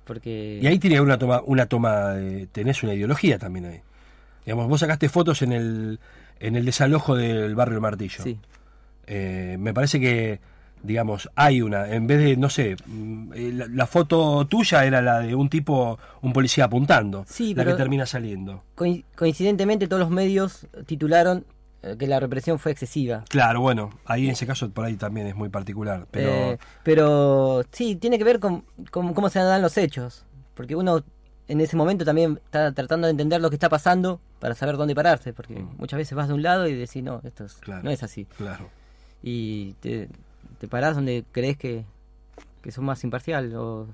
Porque 0.05 0.59
Y 0.61 0.67
ahí 0.67 0.79
tiene 0.79 1.01
una 1.01 1.17
toma, 1.19 1.43
una 1.47 1.67
toma 1.67 2.11
de- 2.15 2.47
tenés 2.49 2.83
una 2.83 2.95
ideología 2.95 3.39
también 3.39 3.67
ahí. 3.67 3.81
Digamos, 4.45 4.67
vos 4.69 4.81
sacaste 4.81 5.09
fotos 5.09 5.43
en 5.43 5.53
el, 5.53 6.01
en 6.41 6.57
el 6.57 6.65
desalojo 6.65 7.15
del 7.15 7.55
barrio 7.55 7.77
El 7.77 7.81
Martillo. 7.83 8.23
sí. 8.25 8.39
Eh, 9.07 9.57
me 9.59 9.75
parece 9.75 9.99
que, 10.01 10.41
digamos, 10.83 11.29
hay 11.35 11.61
una, 11.61 11.89
en 11.93 12.07
vez 12.07 12.19
de, 12.19 12.37
no 12.37 12.49
sé, 12.51 12.77
mm, 12.87 13.33
eh, 13.35 13.53
la, 13.53 13.67
la 13.67 13.87
foto 13.87 14.45
tuya 14.47 14.85
era 14.85 15.03
la 15.03 15.21
de 15.21 15.35
un 15.35 15.49
tipo, 15.49 15.99
un 16.23 16.33
policía 16.33 16.65
apuntando, 16.65 17.25
Sí, 17.29 17.53
la 17.55 17.63
pero- 17.65 17.77
que 17.77 17.83
termina 17.83 18.07
saliendo. 18.07 18.63
Coi- 18.77 19.05
coincidentemente 19.17 19.87
todos 19.89 20.01
los 20.01 20.11
medios 20.11 20.67
titularon 20.87 21.39
eh, 21.41 21.45
que 21.99 22.07
la 22.07 22.21
represión 22.21 22.59
fue 22.59 22.73
excesiva. 22.73 23.25
Claro, 23.29 23.61
bueno, 23.61 23.91
ahí 24.05 24.27
en 24.27 24.33
ese 24.33 24.47
caso 24.47 24.71
por 24.71 24.85
ahí 24.85 24.95
también 24.97 25.27
es 25.27 25.35
muy 25.35 25.49
particular, 25.49 26.07
pero 26.11 26.31
Eh, 26.31 26.59
pero 26.85 27.65
sí, 27.73 27.97
tiene 27.97 28.19
que 28.19 28.25
ver 28.25 28.39
con, 28.41 28.65
con 28.91 29.13
cómo 29.15 29.29
se 29.29 29.39
dan 29.41 29.63
los 29.63 29.77
hechos. 29.77 30.25
Porque 30.55 30.77
uno 30.77 31.03
en 31.49 31.61
ese 31.61 31.77
momento 31.77 32.05
también 32.05 32.39
está 32.45 32.73
tratando 32.73 33.07
de 33.07 33.11
entender 33.11 33.41
lo 33.41 33.51
que 33.51 33.57
está 33.57 33.69
pasando 33.69 34.21
para 34.39 34.55
saber 34.55 34.77
dónde 34.77 34.95
pararse. 34.95 35.33
Porque 35.33 35.55
muchas 35.79 35.97
veces 35.99 36.15
vas 36.15 36.29
de 36.29 36.35
un 36.35 36.43
lado 36.43 36.67
y 36.69 36.75
decís, 36.75 37.03
no, 37.03 37.21
esto 37.25 37.45
es- 37.47 37.57
Mm. 37.57 37.61
Claro. 37.61 37.83
no 37.83 37.91
es 37.91 38.03
así. 38.03 38.27
claro. 38.37 38.69
Y 39.23 39.73
te, 39.81 40.09
te 40.59 40.69
parás 40.69 40.95
donde 40.95 41.25
crees 41.33 41.57
que, 41.57 41.85
que 42.61 42.71
sos 42.73 42.83
más 42.85 43.03
imparcial 43.05 43.55
o 43.57 43.87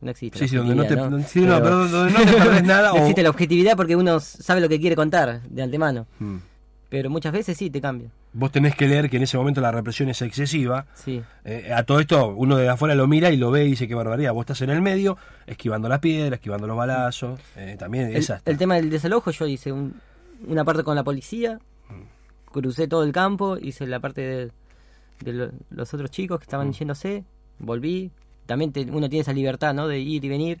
no 0.00 0.10
existe. 0.10 0.38
Sí, 0.38 0.44
la 0.44 0.48
sí, 0.48 0.56
donde 0.56 0.74
no 0.74 0.86
te, 0.86 0.94
objetividad, 0.94 1.28
sí, 1.28 1.40
no, 1.40 1.62
pero 1.62 1.88
donde 1.88 2.12
no 2.12 2.18
te 2.18 2.32
perdés 2.38 2.62
nada 2.64 2.88
no 2.90 2.94
o- 2.94 2.98
existe 2.98 3.22
la 3.22 3.30
objetividad 3.30 3.76
porque 3.76 3.96
uno 3.96 4.20
sabe 4.20 4.60
lo 4.60 4.68
que 4.68 4.78
quiere 4.80 4.94
contar 4.96 5.42
de 5.42 5.62
antemano. 5.62 6.06
Mm. 6.20 6.36
Pero 6.90 7.10
muchas 7.10 7.32
veces 7.32 7.56
sí 7.58 7.68
te 7.68 7.80
cambia. 7.82 8.08
Vos 8.32 8.50
tenés 8.50 8.74
que 8.74 8.88
leer 8.88 9.10
que 9.10 9.18
en 9.18 9.22
ese 9.24 9.36
momento 9.36 9.60
la 9.60 9.70
represión 9.70 10.08
es 10.08 10.22
excesiva. 10.22 10.86
Sí. 10.94 11.22
Eh, 11.44 11.70
a 11.74 11.82
todo 11.82 12.00
esto, 12.00 12.28
uno 12.34 12.56
de 12.56 12.68
afuera 12.68 12.94
lo 12.94 13.06
mira 13.06 13.30
y 13.30 13.36
lo 13.36 13.50
ve 13.50 13.64
y 13.66 13.70
dice 13.70 13.86
qué 13.86 13.94
barbaridad. 13.94 14.32
Vos 14.32 14.42
estás 14.44 14.62
en 14.62 14.70
el 14.70 14.80
medio, 14.80 15.18
esquivando 15.46 15.88
la 15.88 16.00
piedra, 16.00 16.36
esquivando 16.36 16.66
los 16.66 16.76
balazos. 16.76 17.38
eh, 17.56 17.76
también 17.78 18.08
El, 18.08 18.16
esa 18.16 18.40
el 18.46 18.56
tema 18.56 18.76
del 18.76 18.88
desalojo, 18.88 19.30
yo 19.32 19.46
hice 19.46 19.70
un- 19.72 20.00
una 20.46 20.64
parte 20.64 20.82
con 20.82 20.94
la 20.96 21.04
policía, 21.04 21.58
crucé 22.50 22.88
todo 22.88 23.04
el 23.04 23.12
campo, 23.12 23.58
hice 23.58 23.86
la 23.86 24.00
parte 24.00 24.20
de, 24.22 24.50
de 25.20 25.32
lo- 25.32 25.50
los 25.70 25.92
otros 25.92 26.10
chicos 26.10 26.38
que 26.38 26.44
estaban 26.44 26.72
yéndose, 26.72 27.24
volví. 27.58 28.10
También 28.46 28.72
te- 28.72 28.84
uno 28.90 29.08
tiene 29.10 29.20
esa 29.22 29.32
libertad, 29.34 29.74
¿no? 29.74 29.88
De 29.88 29.98
ir 29.98 30.24
y 30.24 30.28
venir. 30.28 30.60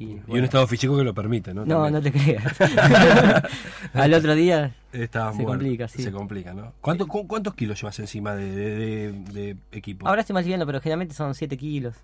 Y, 0.00 0.18
Y 0.26 0.38
un 0.38 0.44
estado 0.44 0.66
físico 0.66 0.96
que 0.96 1.04
lo 1.04 1.12
permite, 1.14 1.52
¿no? 1.54 1.64
no, 1.66 1.82
También. 1.84 1.92
no 1.92 2.00
te 2.02 2.10
creas. 2.10 2.56
Al 3.94 4.14
otro 4.14 4.34
día 4.34 4.74
Está 4.92 5.30
se 5.30 5.42
muerto, 5.42 5.52
complica, 5.52 5.88
sí. 5.88 6.02
Se 6.02 6.10
complica, 6.10 6.54
¿no? 6.54 6.72
¿Cuánto- 6.80 7.06
cu- 7.06 7.26
¿Cuántos 7.28 7.54
kilos 7.54 7.78
llevas 7.80 7.98
encima 8.00 8.34
de, 8.34 8.50
de- 8.50 9.12
de- 9.12 9.12
de 9.32 9.56
equipo? 9.72 10.08
Ahora 10.08 10.22
estoy 10.22 10.34
más 10.34 10.44
liviano, 10.44 10.64
pero 10.66 10.80
generalmente 10.80 11.14
son 11.14 11.34
7 11.34 11.56
kilos. 11.56 11.96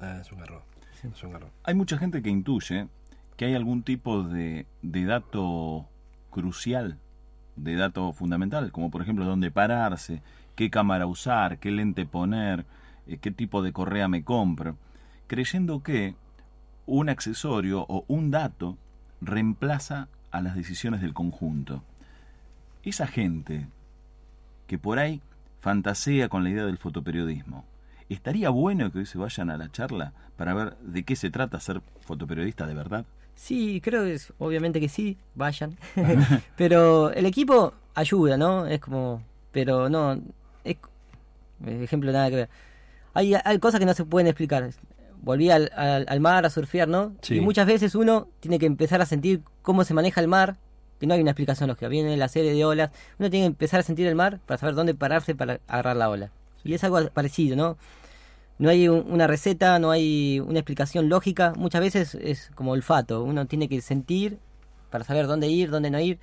Ah, 0.00 0.18
es 0.20 0.30
un 0.32 0.40
error. 0.40 0.62
Es 1.02 1.22
un 1.24 1.30
error. 1.34 1.50
Hay 1.64 1.74
mucha 1.74 1.98
gente 1.98 2.22
que 2.22 2.30
intuye 2.30 2.86
que 3.36 3.46
hay 3.46 3.54
algún 3.56 3.82
tipo 3.82 4.22
de, 4.22 4.66
de 4.82 5.04
dato 5.04 5.86
crucial, 6.30 6.98
de 7.56 7.74
dato 7.74 8.12
fundamental, 8.12 8.70
como 8.70 8.90
por 8.92 9.02
ejemplo 9.02 9.24
dónde 9.24 9.50
pararse, 9.50 10.22
qué 10.54 10.70
cámara 10.70 11.06
usar, 11.06 11.58
qué 11.58 11.72
lente 11.72 12.06
poner, 12.06 12.64
eh, 13.08 13.18
qué 13.20 13.32
tipo 13.32 13.60
de 13.62 13.72
correa 13.72 14.06
me 14.06 14.22
compro, 14.22 14.76
creyendo 15.26 15.82
que 15.82 16.14
un 16.86 17.08
accesorio 17.08 17.84
o 17.88 18.04
un 18.08 18.30
dato 18.30 18.76
reemplaza 19.20 20.08
a 20.30 20.40
las 20.40 20.54
decisiones 20.54 21.00
del 21.00 21.14
conjunto. 21.14 21.82
Esa 22.82 23.06
gente 23.06 23.66
que 24.66 24.78
por 24.78 24.98
ahí 24.98 25.20
fantasea 25.60 26.28
con 26.28 26.44
la 26.44 26.50
idea 26.50 26.66
del 26.66 26.78
fotoperiodismo, 26.78 27.64
¿estaría 28.08 28.50
bueno 28.50 28.90
que 28.92 28.98
hoy 28.98 29.06
se 29.06 29.18
vayan 29.18 29.50
a 29.50 29.56
la 29.56 29.70
charla 29.70 30.12
para 30.36 30.54
ver 30.54 30.76
de 30.78 31.04
qué 31.04 31.16
se 31.16 31.30
trata 31.30 31.60
ser 31.60 31.80
fotoperiodista 32.00 32.66
de 32.66 32.74
verdad? 32.74 33.04
Sí, 33.34 33.80
creo 33.82 34.04
que 34.04 34.14
es, 34.14 34.32
obviamente 34.38 34.80
que 34.80 34.88
sí, 34.88 35.16
vayan. 35.34 35.76
pero 36.56 37.10
el 37.10 37.26
equipo 37.26 37.74
ayuda, 37.94 38.36
¿no? 38.36 38.66
Es 38.66 38.80
como, 38.80 39.22
pero 39.52 39.88
no, 39.88 40.20
es, 40.64 40.76
ejemplo, 41.66 42.12
nada 42.12 42.30
que 42.30 42.36
ver. 42.36 42.48
Hay, 43.14 43.34
hay 43.34 43.58
cosas 43.58 43.78
que 43.78 43.86
no 43.86 43.94
se 43.94 44.04
pueden 44.04 44.26
explicar. 44.26 44.68
Volví 45.24 45.50
al, 45.50 45.70
al, 45.74 46.04
al 46.08 46.20
mar 46.20 46.44
a 46.46 46.50
surfear, 46.50 46.86
¿no? 46.88 47.14
Sí. 47.22 47.36
Y 47.36 47.40
muchas 47.40 47.66
veces 47.66 47.94
uno 47.94 48.28
tiene 48.40 48.58
que 48.58 48.66
empezar 48.66 49.00
a 49.00 49.06
sentir 49.06 49.40
cómo 49.62 49.82
se 49.84 49.94
maneja 49.94 50.20
el 50.20 50.28
mar, 50.28 50.56
que 51.00 51.06
no 51.06 51.14
hay 51.14 51.20
una 51.20 51.30
explicación 51.30 51.68
lógica. 51.68 51.88
Viene 51.88 52.16
la 52.16 52.28
serie 52.28 52.52
de 52.52 52.64
olas, 52.64 52.90
uno 53.18 53.30
tiene 53.30 53.44
que 53.44 53.48
empezar 53.48 53.80
a 53.80 53.82
sentir 53.82 54.06
el 54.06 54.14
mar 54.14 54.40
para 54.46 54.58
saber 54.58 54.74
dónde 54.74 54.94
pararse 54.94 55.34
para 55.34 55.60
agarrar 55.66 55.96
la 55.96 56.10
ola. 56.10 56.30
Y 56.62 56.74
es 56.74 56.84
algo 56.84 56.98
parecido, 57.10 57.56
¿no? 57.56 57.76
No 58.58 58.68
hay 58.70 58.88
un- 58.88 59.10
una 59.10 59.26
receta, 59.26 59.78
no 59.78 59.90
hay 59.90 60.40
una 60.40 60.60
explicación 60.60 61.08
lógica. 61.08 61.52
Muchas 61.56 61.80
veces 61.80 62.14
es 62.14 62.50
como 62.54 62.70
olfato. 62.72 63.22
Uno 63.24 63.46
tiene 63.46 63.68
que 63.68 63.80
sentir 63.80 64.38
para 64.90 65.04
saber 65.04 65.26
dónde 65.26 65.48
ir, 65.48 65.70
dónde 65.70 65.90
no 65.90 65.98
ir, 65.98 66.18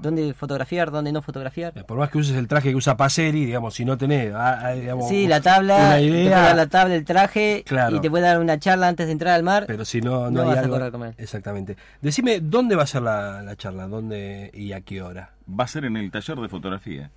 dónde 0.00 0.34
fotografiar, 0.34 0.90
dónde 0.90 1.12
no 1.12 1.22
fotografiar. 1.22 1.72
Eh, 1.76 1.84
Por 1.84 1.98
más 1.98 2.10
que 2.10 2.18
uses 2.18 2.36
el 2.36 2.48
traje 2.48 2.70
que 2.70 2.76
usa 2.76 2.96
Paseri, 2.96 3.44
digamos, 3.44 3.74
si 3.74 3.84
no 3.84 3.96
tenés, 3.98 4.32
ah, 4.34 4.58
ah, 4.62 4.72
digamos, 4.72 5.08
Sí, 5.08 5.26
la 5.26 5.40
tabla, 5.40 5.76
una 5.76 5.96
te 5.96 6.08
puede 6.08 6.22
idea, 6.22 6.40
dar 6.42 6.56
la 6.56 6.66
tabla, 6.66 6.94
el 6.94 7.04
traje 7.04 7.64
Claro. 7.66 7.96
y 7.96 8.00
te 8.00 8.10
puede 8.10 8.24
dar 8.24 8.38
una 8.40 8.58
charla 8.58 8.88
antes 8.88 9.06
de 9.06 9.12
entrar 9.12 9.34
al 9.34 9.42
mar. 9.42 9.64
pero 9.66 9.84
si 9.84 10.00
no, 10.00 10.24
no, 10.24 10.30
No 10.30 10.40
hay 10.42 10.46
vas 10.48 10.56
a 10.56 10.60
algo- 10.60 10.74
correr 10.76 10.92
con 10.92 11.04
él. 11.04 11.14
Exactamente. 11.18 11.76
Decime, 12.00 12.40
¿dónde 12.40 12.76
va 12.76 12.82
a 12.84 12.86
ser 12.86 13.02
la, 13.02 13.42
la 13.42 13.56
charla? 13.56 13.86
¿Dónde 13.88 14.50
y 14.54 14.72
a 14.72 14.80
qué 14.80 15.02
hora? 15.02 15.30
Va 15.48 15.64
a 15.64 15.68
ser 15.68 15.84
en 15.84 15.96
el 15.96 16.10
taller 16.10 16.38
de 16.38 16.48
fotografía, 16.48 17.10